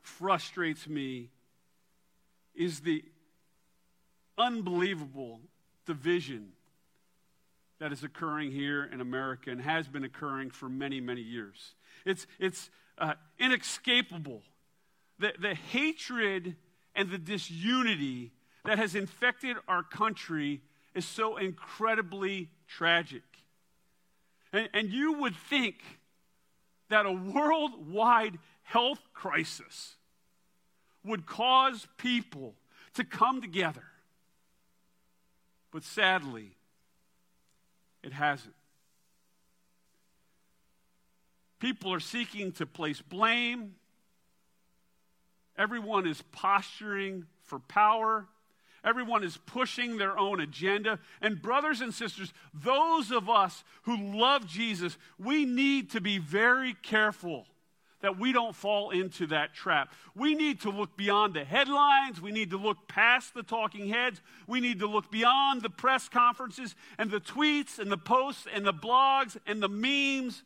frustrates 0.00 0.88
me 0.88 1.30
is 2.54 2.80
the 2.80 3.04
unbelievable 4.36 5.40
division 5.86 6.48
that 7.78 7.92
is 7.92 8.02
occurring 8.04 8.52
here 8.52 8.84
in 8.84 9.00
America 9.00 9.50
and 9.50 9.60
has 9.60 9.88
been 9.88 10.04
occurring 10.04 10.50
for 10.50 10.68
many, 10.68 11.00
many 11.00 11.20
years. 11.20 11.74
It's, 12.04 12.26
it's 12.38 12.70
uh, 12.98 13.14
inescapable. 13.38 14.42
The, 15.18 15.32
the 15.40 15.54
hatred 15.54 16.56
and 16.94 17.10
the 17.10 17.18
disunity 17.18 18.32
that 18.64 18.78
has 18.78 18.94
infected 18.94 19.56
our 19.66 19.82
country 19.82 20.60
is 20.94 21.06
so 21.06 21.36
incredibly 21.36 22.50
tragic. 22.68 23.22
And, 24.52 24.68
and 24.72 24.90
you 24.90 25.14
would 25.14 25.36
think 25.36 25.76
that 26.88 27.06
a 27.06 27.12
worldwide 27.12 28.38
health 28.62 29.00
crisis 29.14 29.94
would 31.04 31.26
cause 31.26 31.86
people 31.96 32.54
to 32.94 33.04
come 33.04 33.40
together. 33.40 33.84
But 35.70 35.84
sadly, 35.84 36.50
it 38.02 38.12
hasn't. 38.12 38.54
People 41.58 41.94
are 41.94 42.00
seeking 42.00 42.52
to 42.52 42.66
place 42.66 43.00
blame. 43.00 43.76
Everyone 45.56 46.06
is 46.06 46.20
posturing 46.32 47.26
for 47.44 47.58
power. 47.60 48.26
Everyone 48.84 49.22
is 49.22 49.36
pushing 49.36 49.96
their 49.96 50.18
own 50.18 50.40
agenda. 50.40 50.98
And, 51.20 51.40
brothers 51.40 51.80
and 51.80 51.94
sisters, 51.94 52.32
those 52.52 53.10
of 53.10 53.28
us 53.28 53.62
who 53.82 53.96
love 54.18 54.46
Jesus, 54.46 54.98
we 55.18 55.44
need 55.44 55.90
to 55.90 56.00
be 56.00 56.18
very 56.18 56.74
careful 56.82 57.46
that 58.02 58.18
we 58.18 58.32
don't 58.32 58.54
fall 58.54 58.90
into 58.90 59.26
that 59.28 59.54
trap. 59.54 59.92
We 60.14 60.34
need 60.34 60.60
to 60.62 60.70
look 60.70 60.96
beyond 60.96 61.34
the 61.34 61.44
headlines. 61.44 62.20
We 62.20 62.32
need 62.32 62.50
to 62.50 62.56
look 62.56 62.88
past 62.88 63.32
the 63.32 63.44
talking 63.44 63.88
heads. 63.88 64.20
We 64.46 64.60
need 64.60 64.80
to 64.80 64.86
look 64.86 65.10
beyond 65.10 65.62
the 65.62 65.70
press 65.70 66.08
conferences 66.08 66.74
and 66.98 67.10
the 67.10 67.20
tweets 67.20 67.78
and 67.78 67.90
the 67.90 67.96
posts 67.96 68.46
and 68.52 68.66
the 68.66 68.74
blogs 68.74 69.36
and 69.46 69.62
the 69.62 69.68
memes. 69.68 70.42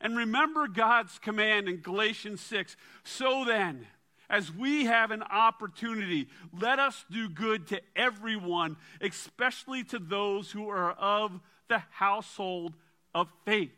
And 0.00 0.16
remember 0.16 0.68
God's 0.68 1.18
command 1.18 1.68
in 1.68 1.80
Galatians 1.80 2.40
6 2.42 2.76
so 3.04 3.44
then, 3.44 3.86
as 4.28 4.52
we 4.52 4.86
have 4.86 5.10
an 5.10 5.22
opportunity, 5.22 6.28
let 6.58 6.78
us 6.78 7.04
do 7.10 7.28
good 7.28 7.68
to 7.68 7.80
everyone, 7.94 8.76
especially 9.00 9.84
to 9.84 9.98
those 9.98 10.50
who 10.50 10.68
are 10.68 10.92
of 10.92 11.40
the 11.68 11.82
household 11.90 12.74
of 13.14 13.28
faith. 13.44 13.72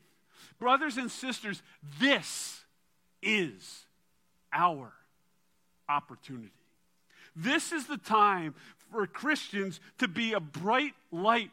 Brothers 0.59 0.97
and 0.97 1.11
sisters, 1.11 1.63
this 2.01 2.61
is 3.23 3.87
our 4.53 4.93
opportunity. 5.89 6.53
This 7.37 7.73
is 7.73 7.87
the 7.87 7.99
time 7.99 8.55
for 8.91 9.07
Christians 9.07 9.81
to 9.99 10.09
be 10.09 10.33
a 10.33 10.41
bright 10.41 10.95
light 11.13 11.51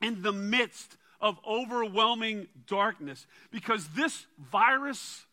in 0.00 0.22
the 0.22 0.32
midst 0.32 0.96
of 1.20 1.38
overwhelming 1.46 2.48
darkness 2.66 3.26
because 3.50 3.88
this 3.88 4.26
virus 4.50 5.24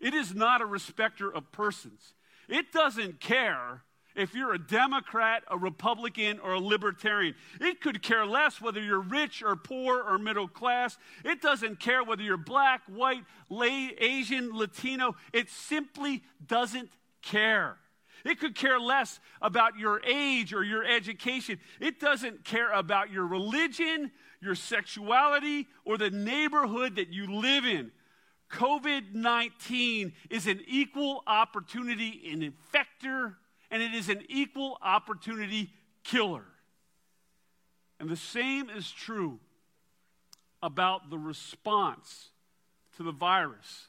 it 0.00 0.14
is 0.14 0.34
not 0.34 0.60
a 0.60 0.66
respecter 0.66 1.32
of 1.32 1.52
persons. 1.52 2.14
It 2.48 2.72
doesn't 2.72 3.20
care 3.20 3.82
if 4.16 4.34
you're 4.34 4.54
a 4.54 4.58
Democrat, 4.58 5.44
a 5.48 5.56
Republican, 5.56 6.40
or 6.40 6.54
a 6.54 6.58
Libertarian. 6.58 7.34
It 7.60 7.80
could 7.80 8.02
care 8.02 8.26
less 8.26 8.60
whether 8.60 8.80
you're 8.80 9.00
rich 9.00 9.42
or 9.42 9.56
poor 9.56 10.02
or 10.02 10.18
middle 10.18 10.48
class. 10.48 10.98
It 11.24 11.40
doesn't 11.40 11.80
care 11.80 12.02
whether 12.02 12.22
you're 12.22 12.36
black, 12.36 12.82
white, 12.86 13.24
lay, 13.48 13.94
Asian, 13.98 14.50
Latino. 14.52 15.14
It 15.32 15.48
simply 15.48 16.22
doesn't 16.44 16.90
care. 17.22 17.76
It 18.24 18.38
could 18.38 18.54
care 18.54 18.78
less 18.78 19.20
about 19.40 19.78
your 19.78 20.02
age 20.04 20.52
or 20.52 20.62
your 20.62 20.84
education. 20.84 21.58
It 21.80 22.00
doesn't 22.00 22.44
care 22.44 22.70
about 22.72 23.10
your 23.10 23.26
religion, 23.26 24.10
your 24.42 24.54
sexuality, 24.54 25.68
or 25.84 25.96
the 25.96 26.10
neighborhood 26.10 26.96
that 26.96 27.12
you 27.12 27.32
live 27.40 27.64
in. 27.64 27.92
COVID 28.50 29.14
19 29.14 30.12
is 30.28 30.46
an 30.46 30.60
equal 30.66 31.22
opportunity 31.26 32.20
infector 32.26 33.36
and 33.70 33.82
it 33.82 33.94
is 33.94 34.08
an 34.08 34.22
equal 34.28 34.76
opportunity 34.82 35.70
killer. 36.02 36.44
And 38.00 38.08
the 38.08 38.16
same 38.16 38.68
is 38.70 38.90
true 38.90 39.38
about 40.62 41.10
the 41.10 41.18
response 41.18 42.30
to 42.96 43.02
the 43.02 43.12
virus 43.12 43.88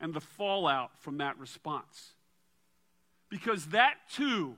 and 0.00 0.14
the 0.14 0.20
fallout 0.20 0.90
from 1.00 1.18
that 1.18 1.38
response. 1.38 2.12
Because 3.28 3.66
that 3.66 3.94
too 4.12 4.56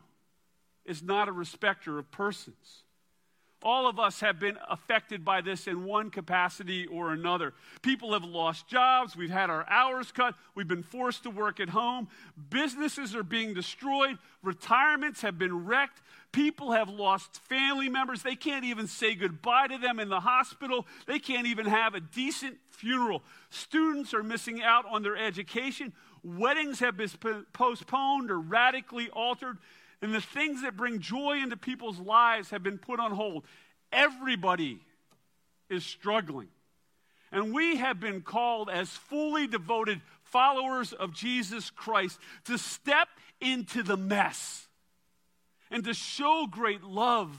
is 0.85 1.03
not 1.03 1.29
a 1.29 1.33
respecter 1.33 1.99
of 1.99 2.11
persons. 2.11 2.80
All 3.63 3.87
of 3.87 3.99
us 3.99 4.21
have 4.21 4.41
been 4.41 4.57
affected 4.71 5.23
by 5.23 5.43
this 5.43 5.67
in 5.67 5.85
one 5.85 6.11
capacity 6.11 6.87
or 6.87 7.13
another. 7.13 7.53
People 7.83 8.15
have 8.15 8.25
lost 8.25 8.67
jobs. 8.67 9.17
We've 9.17 9.31
had 9.31 9.51
our 9.51 9.69
hours 9.69 10.13
cut. 10.13 10.35
We've 10.55 10.67
been 10.67 10.83
forced 10.83 11.25
to 11.25 11.31
work 11.31 11.61
at 11.61 11.69
home. 11.69 12.09
Businesses 12.49 13.15
are 13.15 13.23
being 13.23 13.53
destroyed. 13.53 14.17
Retirements 14.43 15.21
have 15.21 15.39
been 15.39 15.67
wrecked. 15.67 16.01
People 16.33 16.73
have 16.73 16.89
lost 16.89 17.41
family 17.43 17.91
members. 17.91 18.23
They 18.23 18.37
can't 18.37 18.65
even 18.65 18.87
say 18.87 19.15
goodbye 19.15 19.67
to 19.67 19.77
them 19.77 20.01
in 20.01 20.09
the 20.09 20.21
hospital. 20.21 20.87
They 21.07 21.19
can't 21.19 21.47
even 21.47 21.67
have 21.67 21.95
a 21.95 22.01
decent 22.01 22.57
funeral. 22.71 23.23
Students 23.51 24.15
are 24.15 24.23
missing 24.23 24.63
out 24.63 24.87
on 24.87 25.03
their 25.03 25.17
education. 25.17 25.93
Weddings 26.23 26.81
have 26.81 26.97
been 26.97 27.11
postponed 27.53 28.31
or 28.31 28.39
radically 28.39 29.11
altered 29.11 29.59
and 30.03 30.15
the 30.15 30.21
things 30.21 30.63
that 30.63 30.77
bring 30.77 31.01
joy 31.01 31.39
into 31.43 31.57
people's 31.57 31.99
lives 31.99 32.51
have 32.51 32.63
been 32.63 32.79
put 32.79 33.01
on 33.01 33.13
hold. 33.13 33.45
Everybody 33.93 34.81
is 35.69 35.85
struggling. 35.85 36.49
And 37.33 37.55
we 37.55 37.77
have 37.77 38.01
been 38.01 38.23
called 38.23 38.71
as 38.71 38.89
fully 38.89 39.47
devoted 39.47 40.01
followers 40.23 40.93
of 40.93 41.15
Jesus 41.15 41.71
Christ 41.71 42.19
to 42.45 42.59
step 42.59 43.09
into 43.41 43.83
the 43.83 43.97
mess 43.97 44.69
and 45.71 45.85
to 45.85 45.95
show 45.95 46.47
great 46.51 46.83
love 46.83 47.37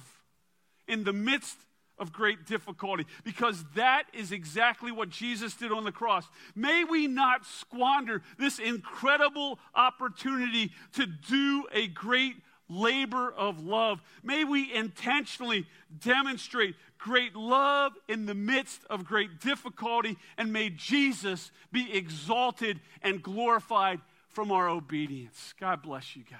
in 0.87 1.03
the 1.03 1.13
midst 1.13 1.57
of 1.97 2.11
great 2.11 2.45
difficulty 2.47 3.05
because 3.23 3.63
that 3.75 4.05
is 4.13 4.31
exactly 4.31 4.91
what 4.91 5.09
Jesus 5.09 5.53
did 5.55 5.71
on 5.71 5.83
the 5.83 5.91
cross. 5.91 6.25
May 6.55 6.83
we 6.83 7.07
not 7.07 7.45
squander 7.45 8.23
this 8.39 8.59
incredible 8.59 9.59
opportunity 9.75 10.71
to 10.93 11.05
do 11.05 11.65
a 11.71 11.87
great 11.87 12.35
labor 12.71 13.31
of 13.31 13.63
love. 13.63 14.01
May 14.23 14.43
we 14.43 14.73
intentionally 14.73 15.67
demonstrate 15.99 16.75
great 16.97 17.35
love 17.35 17.93
in 18.07 18.25
the 18.25 18.33
midst 18.33 18.81
of 18.89 19.03
great 19.05 19.39
difficulty, 19.41 20.17
and 20.37 20.53
may 20.53 20.69
Jesus 20.69 21.51
be 21.71 21.91
exalted 21.93 22.79
and 23.01 23.21
glorified 23.21 23.99
from 24.29 24.51
our 24.51 24.69
obedience. 24.69 25.53
God 25.59 25.81
bless 25.81 26.15
you 26.15 26.23
guys. 26.23 26.39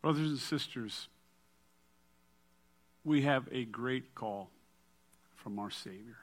Brothers 0.00 0.30
and 0.30 0.38
sisters, 0.38 1.08
we 3.04 3.22
have 3.22 3.48
a 3.52 3.64
great 3.64 4.14
call 4.14 4.50
from 5.34 5.58
our 5.58 5.70
Savior 5.70 6.18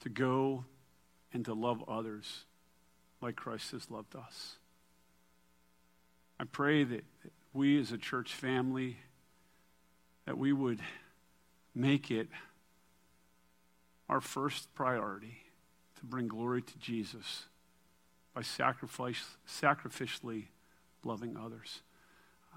to 0.00 0.08
go 0.08 0.64
and 1.32 1.44
to 1.44 1.54
love 1.54 1.82
others 1.88 2.44
like 3.20 3.36
Christ 3.36 3.72
has 3.72 3.90
loved 3.90 4.14
us. 4.14 4.56
I 6.40 6.44
pray 6.44 6.84
that 6.84 7.04
we 7.52 7.80
as 7.80 7.90
a 7.90 7.98
church 7.98 8.32
family, 8.32 8.96
that 10.24 10.38
we 10.38 10.52
would 10.52 10.78
make 11.74 12.12
it 12.12 12.28
our 14.08 14.20
first 14.20 14.72
priority 14.74 15.42
to 15.98 16.04
bring 16.04 16.28
glory 16.28 16.62
to 16.62 16.78
Jesus 16.78 17.46
by 18.34 18.42
sacrifice, 18.42 19.24
sacrificially 19.48 20.44
loving 21.02 21.36
others. 21.36 21.82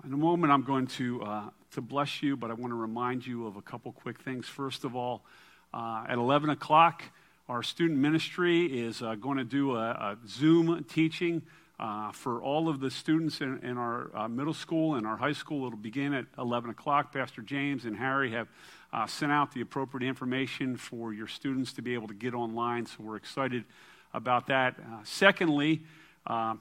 In 0.05 0.13
a 0.13 0.17
moment, 0.17 0.53
I'm 0.53 0.63
going 0.63 0.85
to, 0.87 1.23
uh, 1.23 1.49
to 1.71 1.81
bless 1.81 2.21
you, 2.21 2.37
but 2.37 2.51
I 2.51 2.53
want 2.53 2.71
to 2.71 2.75
remind 2.75 3.25
you 3.25 3.47
of 3.47 3.55
a 3.55 3.61
couple 3.63 3.91
quick 3.91 4.21
things. 4.21 4.45
First 4.45 4.83
of 4.83 4.95
all, 4.95 5.23
uh, 5.73 6.05
at 6.07 6.19
11 6.19 6.51
o'clock, 6.51 7.03
our 7.49 7.63
student 7.63 7.99
ministry 7.99 8.65
is 8.65 9.01
uh, 9.01 9.15
going 9.15 9.39
to 9.39 9.43
do 9.43 9.75
a, 9.75 9.89
a 9.89 10.17
Zoom 10.27 10.83
teaching 10.83 11.41
uh, 11.81 12.11
for 12.11 12.43
all 12.43 12.69
of 12.69 12.79
the 12.79 12.91
students 12.91 13.41
in, 13.41 13.59
in 13.63 13.75
our 13.75 14.15
uh, 14.15 14.27
middle 14.27 14.53
school 14.53 14.95
and 14.95 15.07
our 15.07 15.17
high 15.17 15.33
school, 15.33 15.65
it'll 15.65 15.79
begin 15.79 16.13
at 16.13 16.25
11 16.37 16.69
o'clock. 16.69 17.11
Pastor 17.11 17.41
James 17.41 17.85
and 17.85 17.97
Harry 17.97 18.31
have 18.31 18.47
uh, 18.93 19.07
sent 19.07 19.31
out 19.31 19.51
the 19.51 19.61
appropriate 19.61 20.07
information 20.07 20.77
for 20.77 21.11
your 21.11 21.25
students 21.25 21.73
to 21.73 21.81
be 21.81 21.95
able 21.95 22.07
to 22.07 22.13
get 22.13 22.35
online, 22.35 22.85
so 22.85 22.97
we're 22.99 23.15
excited 23.15 23.63
about 24.13 24.45
that. 24.45 24.75
Uh, 24.77 24.99
secondly, 25.03 25.81
uh, 26.27 26.53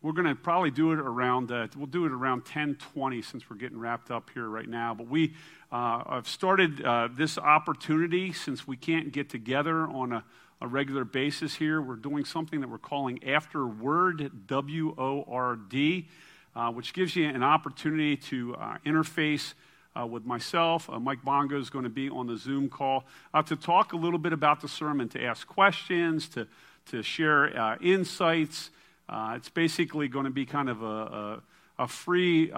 we're 0.00 0.12
going 0.12 0.26
to 0.26 0.34
probably 0.34 0.70
do 0.70 0.92
it 0.92 0.98
around 0.98 1.52
uh, 1.52 1.68
we'll 1.76 1.86
do 1.86 2.06
it 2.06 2.12
around 2.12 2.44
10:20 2.46 3.22
since 3.22 3.50
we're 3.50 3.56
getting 3.56 3.78
wrapped 3.78 4.10
up 4.10 4.30
here 4.32 4.48
right 4.48 4.68
now. 4.68 4.94
But 4.94 5.06
we 5.06 5.34
have 5.70 6.26
started 6.26 6.78
this 7.14 7.36
opportunity 7.36 8.32
since 8.32 8.66
we 8.66 8.76
can't 8.76 9.12
get 9.12 9.28
together 9.28 9.86
on 9.86 10.12
a 10.12 10.24
a 10.62 10.68
regular 10.68 11.04
basis 11.04 11.56
here. 11.56 11.82
We're 11.82 11.96
doing 11.96 12.24
something 12.24 12.60
that 12.60 12.70
we're 12.70 12.78
calling 12.78 13.28
After 13.28 13.66
Word, 13.66 14.46
W 14.46 14.94
O 14.96 15.24
R 15.28 15.56
D, 15.56 16.06
uh, 16.54 16.70
which 16.70 16.94
gives 16.94 17.16
you 17.16 17.28
an 17.28 17.42
opportunity 17.42 18.16
to 18.16 18.54
uh, 18.54 18.76
interface 18.86 19.54
uh, 20.00 20.06
with 20.06 20.24
myself. 20.24 20.88
Uh, 20.88 21.00
Mike 21.00 21.24
Bongo 21.24 21.58
is 21.58 21.68
going 21.68 21.82
to 21.82 21.90
be 21.90 22.08
on 22.08 22.28
the 22.28 22.36
Zoom 22.36 22.68
call 22.68 23.02
uh, 23.34 23.42
to 23.42 23.56
talk 23.56 23.92
a 23.92 23.96
little 23.96 24.20
bit 24.20 24.32
about 24.32 24.60
the 24.60 24.68
sermon, 24.68 25.08
to 25.08 25.24
ask 25.24 25.48
questions, 25.48 26.28
to, 26.28 26.46
to 26.86 27.02
share 27.02 27.58
uh, 27.58 27.76
insights. 27.82 28.70
it's 29.10 29.48
basically 29.48 30.06
going 30.06 30.26
to 30.26 30.30
be 30.30 30.46
kind 30.46 30.68
of 30.68 30.80
a, 30.80 30.86
a, 30.86 31.42
a 31.80 31.88
free 31.88 32.52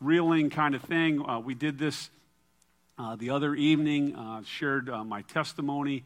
reeling 0.00 0.50
kind 0.50 0.74
of 0.74 0.82
thing. 0.82 1.22
we 1.44 1.54
did 1.54 1.78
this 1.78 2.10
the 3.18 3.30
other 3.30 3.54
evening, 3.54 4.42
shared 4.44 4.88
my 5.06 5.22
testimony 5.22 6.02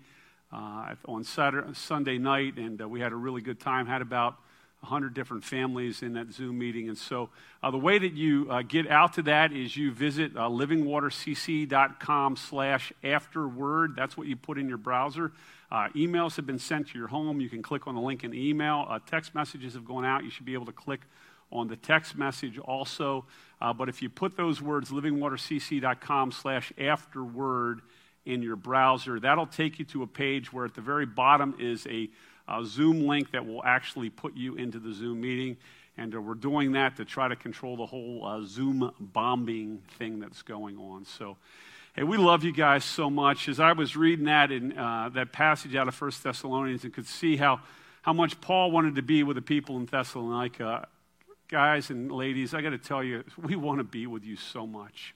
uh, 0.52 0.94
on 1.06 1.24
Saturday, 1.24 1.72
Sunday 1.74 2.18
night, 2.18 2.56
and 2.56 2.80
uh, 2.82 2.88
we 2.88 3.00
had 3.00 3.12
a 3.12 3.16
really 3.16 3.42
good 3.42 3.60
time. 3.60 3.86
Had 3.86 4.02
about 4.02 4.36
100 4.80 5.14
different 5.14 5.44
families 5.44 6.02
in 6.02 6.14
that 6.14 6.32
Zoom 6.32 6.58
meeting. 6.58 6.88
And 6.88 6.98
so 6.98 7.30
uh, 7.62 7.70
the 7.70 7.78
way 7.78 7.98
that 7.98 8.14
you 8.14 8.48
uh, 8.50 8.62
get 8.62 8.90
out 8.90 9.12
to 9.14 9.22
that 9.22 9.52
is 9.52 9.76
you 9.76 9.92
visit 9.92 10.36
uh, 10.36 10.48
livingwatercc.com 10.48 12.36
slash 12.36 12.92
afterword. 13.04 13.94
That's 13.94 14.16
what 14.16 14.26
you 14.26 14.34
put 14.34 14.58
in 14.58 14.68
your 14.68 14.78
browser. 14.78 15.32
Uh, 15.70 15.88
emails 15.94 16.34
have 16.34 16.46
been 16.46 16.58
sent 16.58 16.88
to 16.88 16.98
your 16.98 17.06
home. 17.06 17.40
You 17.40 17.48
can 17.48 17.62
click 17.62 17.86
on 17.86 17.94
the 17.94 18.00
link 18.00 18.24
in 18.24 18.32
the 18.32 18.48
email. 18.48 18.84
Uh, 18.88 18.98
text 19.06 19.36
messages 19.36 19.74
have 19.74 19.84
gone 19.84 20.04
out. 20.04 20.24
You 20.24 20.30
should 20.30 20.44
be 20.44 20.54
able 20.54 20.66
to 20.66 20.72
click 20.72 21.02
on 21.52 21.68
the 21.68 21.76
text 21.76 22.16
message 22.16 22.58
also. 22.58 23.24
Uh, 23.60 23.72
but 23.72 23.88
if 23.88 24.02
you 24.02 24.08
put 24.08 24.36
those 24.36 24.60
words, 24.60 24.90
livingwatercc.com 24.90 26.32
slash 26.32 26.72
afterword, 26.76 27.82
in 28.24 28.42
your 28.42 28.56
browser. 28.56 29.18
That'll 29.18 29.46
take 29.46 29.78
you 29.78 29.84
to 29.86 30.02
a 30.02 30.06
page 30.06 30.52
where 30.52 30.64
at 30.64 30.74
the 30.74 30.80
very 30.80 31.06
bottom 31.06 31.54
is 31.58 31.86
a, 31.86 32.08
a 32.48 32.64
Zoom 32.64 33.06
link 33.06 33.32
that 33.32 33.46
will 33.46 33.62
actually 33.64 34.10
put 34.10 34.36
you 34.36 34.54
into 34.54 34.78
the 34.78 34.92
Zoom 34.92 35.20
meeting. 35.20 35.56
And 35.96 36.14
uh, 36.14 36.20
we're 36.20 36.34
doing 36.34 36.72
that 36.72 36.96
to 36.96 37.04
try 37.04 37.28
to 37.28 37.36
control 37.36 37.76
the 37.76 37.86
whole 37.86 38.24
uh, 38.24 38.42
Zoom 38.46 38.92
bombing 38.98 39.82
thing 39.98 40.20
that's 40.20 40.42
going 40.42 40.78
on. 40.78 41.04
So, 41.04 41.36
hey, 41.94 42.02
we 42.02 42.16
love 42.16 42.44
you 42.44 42.52
guys 42.52 42.84
so 42.84 43.10
much. 43.10 43.48
As 43.48 43.60
I 43.60 43.72
was 43.72 43.96
reading 43.96 44.24
that 44.26 44.50
in 44.50 44.76
uh, 44.78 45.10
that 45.14 45.32
passage 45.32 45.74
out 45.74 45.88
of 45.88 45.94
First 45.94 46.22
Thessalonians, 46.22 46.84
and 46.84 46.94
could 46.94 47.06
see 47.06 47.36
how 47.36 47.60
how 48.02 48.12
much 48.12 48.40
Paul 48.40 48.70
wanted 48.72 48.96
to 48.96 49.02
be 49.02 49.22
with 49.22 49.36
the 49.36 49.42
people 49.42 49.76
in 49.76 49.86
Thessalonica. 49.86 50.88
Guys 51.48 51.90
and 51.90 52.10
ladies, 52.10 52.54
I 52.54 52.62
got 52.62 52.70
to 52.70 52.78
tell 52.78 53.04
you, 53.04 53.22
we 53.36 53.54
want 53.54 53.78
to 53.78 53.84
be 53.84 54.06
with 54.06 54.24
you 54.24 54.36
so 54.36 54.66
much. 54.66 55.14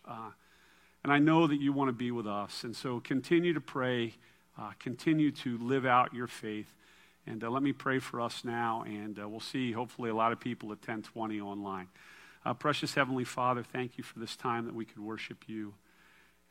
Uh, 1.07 1.13
and 1.13 1.13
I 1.13 1.19
know 1.19 1.47
that 1.47 1.61
you 1.61 1.73
want 1.73 1.89
to 1.89 1.93
be 1.93 2.11
with 2.11 2.27
us. 2.27 2.65
And 2.65 2.75
so 2.75 2.99
continue 3.01 3.53
to 3.53 3.61
pray, 3.61 4.15
uh, 4.59 4.73
continue 4.81 5.31
to 5.33 5.57
live 5.59 5.87
out 5.87 6.13
your 6.13 6.27
faith. 6.27 6.75
And 7.27 7.43
uh, 7.45 7.51
let 7.51 7.63
me 7.63 7.73
pray 7.73 7.99
for 7.99 8.21
us 8.21 8.45
now, 8.45 8.85
and 8.87 9.19
uh, 9.19 9.29
we'll 9.29 9.41
see 9.41 9.73
hopefully 9.73 10.11
a 10.11 10.15
lot 10.15 10.33
of 10.33 10.41
people 10.41 10.71
at 10.71 10.79
1020 10.79 11.41
online. 11.41 11.89
Uh, 12.45 12.55
precious 12.55 12.95
Heavenly 12.95 13.25
Father, 13.25 13.63
thank 13.63 13.99
you 13.99 14.05
for 14.05 14.19
this 14.19 14.37
time 14.37 14.67
that 14.67 14.75
we 14.75 14.85
could 14.85 15.01
worship 15.01 15.45
you. 15.49 15.75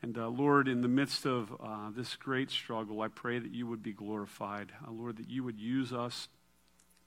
And 0.02 0.16
uh, 0.18 0.28
Lord, 0.28 0.68
in 0.68 0.82
the 0.82 0.88
midst 0.88 1.26
of 1.26 1.52
uh, 1.62 1.90
this 1.94 2.16
great 2.16 2.50
struggle, 2.50 3.00
I 3.00 3.08
pray 3.08 3.38
that 3.38 3.52
you 3.52 3.66
would 3.66 3.82
be 3.82 3.92
glorified. 3.92 4.72
Lord, 4.86 5.16
that 5.16 5.30
you 5.30 5.42
would 5.44 5.58
use 5.58 5.92
us 5.92 6.28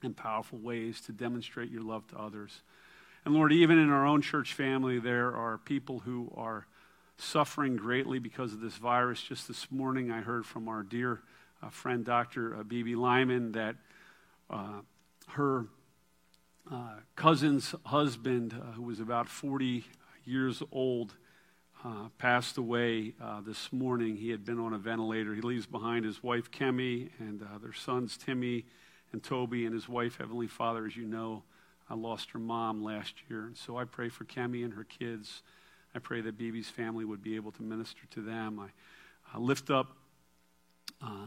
in 0.02 0.14
powerful 0.14 0.58
ways 0.58 1.00
to 1.02 1.12
demonstrate 1.12 1.70
your 1.70 1.82
love 1.82 2.06
to 2.08 2.18
others. 2.18 2.62
And 3.24 3.34
Lord, 3.34 3.52
even 3.52 3.78
in 3.78 3.90
our 3.90 4.06
own 4.06 4.22
church 4.22 4.54
family, 4.54 4.98
there 4.98 5.34
are 5.34 5.58
people 5.58 6.00
who 6.00 6.32
are 6.36 6.66
suffering 7.20 7.76
greatly 7.76 8.18
because 8.18 8.52
of 8.52 8.60
this 8.60 8.76
virus. 8.76 9.22
Just 9.22 9.48
this 9.48 9.70
morning, 9.70 10.10
I 10.10 10.20
heard 10.20 10.46
from 10.46 10.68
our 10.68 10.82
dear 10.82 11.20
uh, 11.62 11.68
friend, 11.68 12.04
Dr. 12.04 12.56
Uh, 12.56 12.62
Bibi 12.62 12.94
Lyman, 12.94 13.52
that 13.52 13.76
uh, 14.48 14.80
her 15.28 15.66
uh, 16.70 16.94
cousin's 17.16 17.74
husband, 17.86 18.54
uh, 18.54 18.72
who 18.72 18.82
was 18.82 19.00
about 19.00 19.28
40 19.28 19.84
years 20.24 20.62
old, 20.72 21.14
uh, 21.84 22.08
passed 22.18 22.58
away 22.58 23.14
this 23.46 23.72
morning. 23.72 24.16
He 24.16 24.30
had 24.30 24.44
been 24.44 24.58
on 24.58 24.74
a 24.74 24.78
ventilator. 24.78 25.34
He 25.34 25.40
leaves 25.40 25.66
behind 25.66 26.04
his 26.04 26.22
wife, 26.22 26.50
Kemi, 26.50 27.08
and 27.18 27.40
their 27.62 27.72
sons, 27.72 28.18
Timmy 28.18 28.66
and 29.12 29.22
Toby, 29.22 29.64
and 29.64 29.74
his 29.74 29.88
wife, 29.88 30.18
Heavenly 30.18 30.46
Father, 30.46 30.86
as 30.86 30.94
you 30.94 31.06
know, 31.06 31.42
I 31.88 31.94
lost 31.94 32.32
her 32.32 32.38
mom 32.38 32.84
last 32.84 33.14
year. 33.28 33.46
And 33.46 33.56
so 33.56 33.78
I 33.78 33.84
pray 33.84 34.10
for 34.10 34.24
Kemi 34.24 34.62
and 34.62 34.74
her 34.74 34.84
kids. 34.84 35.42
I 35.94 35.98
pray 35.98 36.20
that 36.20 36.38
Bibi's 36.38 36.68
family 36.68 37.04
would 37.04 37.22
be 37.22 37.36
able 37.36 37.52
to 37.52 37.62
minister 37.62 38.02
to 38.10 38.20
them. 38.20 38.60
I 39.34 39.38
lift 39.38 39.70
up 39.70 39.96
uh, 41.02 41.26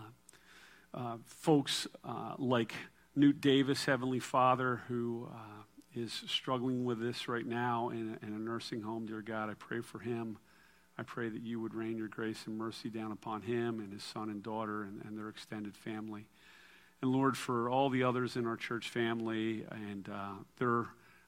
uh, 0.94 1.18
folks 1.26 1.88
uh, 2.04 2.36
like 2.38 2.74
Newt 3.16 3.42
Davis, 3.42 3.86
Heavenly 3.86 4.20
Father, 4.20 4.82
who 4.88 5.30
uh, 5.32 5.64
is 5.96 6.24
struggling 6.28 6.86
with 6.86 7.00
this 7.00 7.28
right 7.28 7.46
now 7.46 7.90
in 7.90 8.18
a, 8.22 8.26
in 8.26 8.34
a 8.34 8.40
nursing 8.40 8.82
home. 8.82 9.06
Dear 9.06 9.22
God, 9.22 9.50
I 9.50 9.54
pray 9.54 9.82
for 9.82 10.00
him. 10.00 10.38
I 10.98 11.04
I 11.04 11.04
pray 11.04 11.30
that 11.30 11.42
you 11.42 11.60
would 11.60 11.74
rain 11.74 11.98
your 11.98 12.08
grace 12.08 12.44
and 12.46 12.58
mercy 12.58 12.90
down 12.90 13.12
upon 13.12 13.42
him 13.42 13.80
and 13.80 13.92
his 13.92 14.04
son 14.04 14.30
and 14.30 14.44
daughter 14.44 14.84
and, 14.84 15.04
and 15.04 15.18
their 15.18 15.28
extended 15.28 15.76
family. 15.76 16.28
And 17.02 17.12
Lord, 17.12 17.36
for 17.36 17.70
all 17.70 17.90
the 17.90 18.04
others 18.04 18.38
in 18.38 18.46
our 18.46 18.56
church 18.56 18.90
family 18.90 19.66
and 19.72 20.08
uh, 20.08 20.34
their 20.58 20.88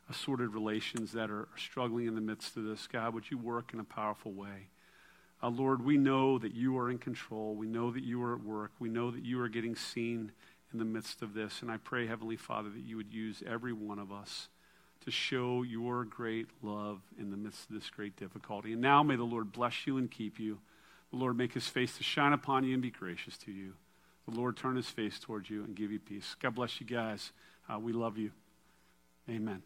assorted 0.10 0.54
relations 0.54 1.12
that 1.14 1.30
are 1.30 1.48
struggling 1.58 2.08
in 2.08 2.16
the 2.16 2.22
midst 2.22 2.58
of 2.58 2.64
this, 2.64 2.88
God, 2.88 3.14
would 3.14 3.32
you 3.32 3.38
work 3.38 3.72
in 3.74 3.80
a 3.80 3.84
powerful 3.84 4.32
way? 4.32 4.68
Uh, 5.42 5.50
Lord, 5.50 5.84
we 5.84 5.98
know 5.98 6.38
that 6.38 6.54
you 6.54 6.78
are 6.78 6.90
in 6.90 6.98
control. 6.98 7.56
We 7.56 7.68
know 7.68 7.92
that 7.92 8.04
you 8.04 8.24
are 8.24 8.36
at 8.36 8.44
work. 8.44 8.72
We 8.80 8.90
know 8.90 9.12
that 9.12 9.26
you 9.26 9.40
are 9.42 9.50
getting 9.50 9.76
seen 9.76 10.32
in 10.72 10.80
the 10.80 10.86
midst 10.86 11.22
of 11.22 11.34
this. 11.34 11.62
And 11.62 11.72
I 11.72 11.78
pray, 11.78 12.08
Heavenly 12.08 12.38
Father, 12.38 12.70
that 12.70 12.84
you 12.84 12.98
would 12.98 13.14
use 13.14 13.44
every 13.48 13.74
one 13.74 14.00
of 14.00 14.12
us 14.12 14.50
to 15.04 15.12
show 15.12 15.62
your 15.62 16.04
great 16.04 16.48
love 16.62 17.02
in 17.20 17.32
the 17.32 17.38
midst 17.38 17.70
of 17.70 17.76
this 17.76 17.90
great 17.90 18.16
difficulty. 18.16 18.74
And 18.74 18.82
now 18.82 19.04
may 19.04 19.16
the 19.16 19.24
Lord 19.24 19.52
bless 19.52 19.86
you 19.86 19.98
and 19.98 20.10
keep 20.10 20.40
you. 20.40 20.60
The 21.12 21.18
Lord 21.18 21.38
make 21.38 21.54
his 21.54 21.68
face 21.68 21.96
to 21.98 22.04
shine 22.04 22.34
upon 22.34 22.64
you 22.64 22.74
and 22.74 22.82
be 22.82 22.92
gracious 22.92 23.38
to 23.40 23.52
you. 23.52 23.74
The 24.28 24.36
Lord 24.36 24.58
turn 24.58 24.76
his 24.76 24.90
face 24.90 25.20
towards 25.20 25.50
you 25.50 25.64
and 25.64 25.76
give 25.76 25.92
you 25.92 26.00
peace. 26.00 26.36
God 26.42 26.56
bless 26.56 26.80
you 26.82 26.88
guys. 26.88 27.32
Uh, 27.72 27.78
we 27.78 27.94
love 27.94 28.18
you. 28.18 28.32
Amen. 29.30 29.62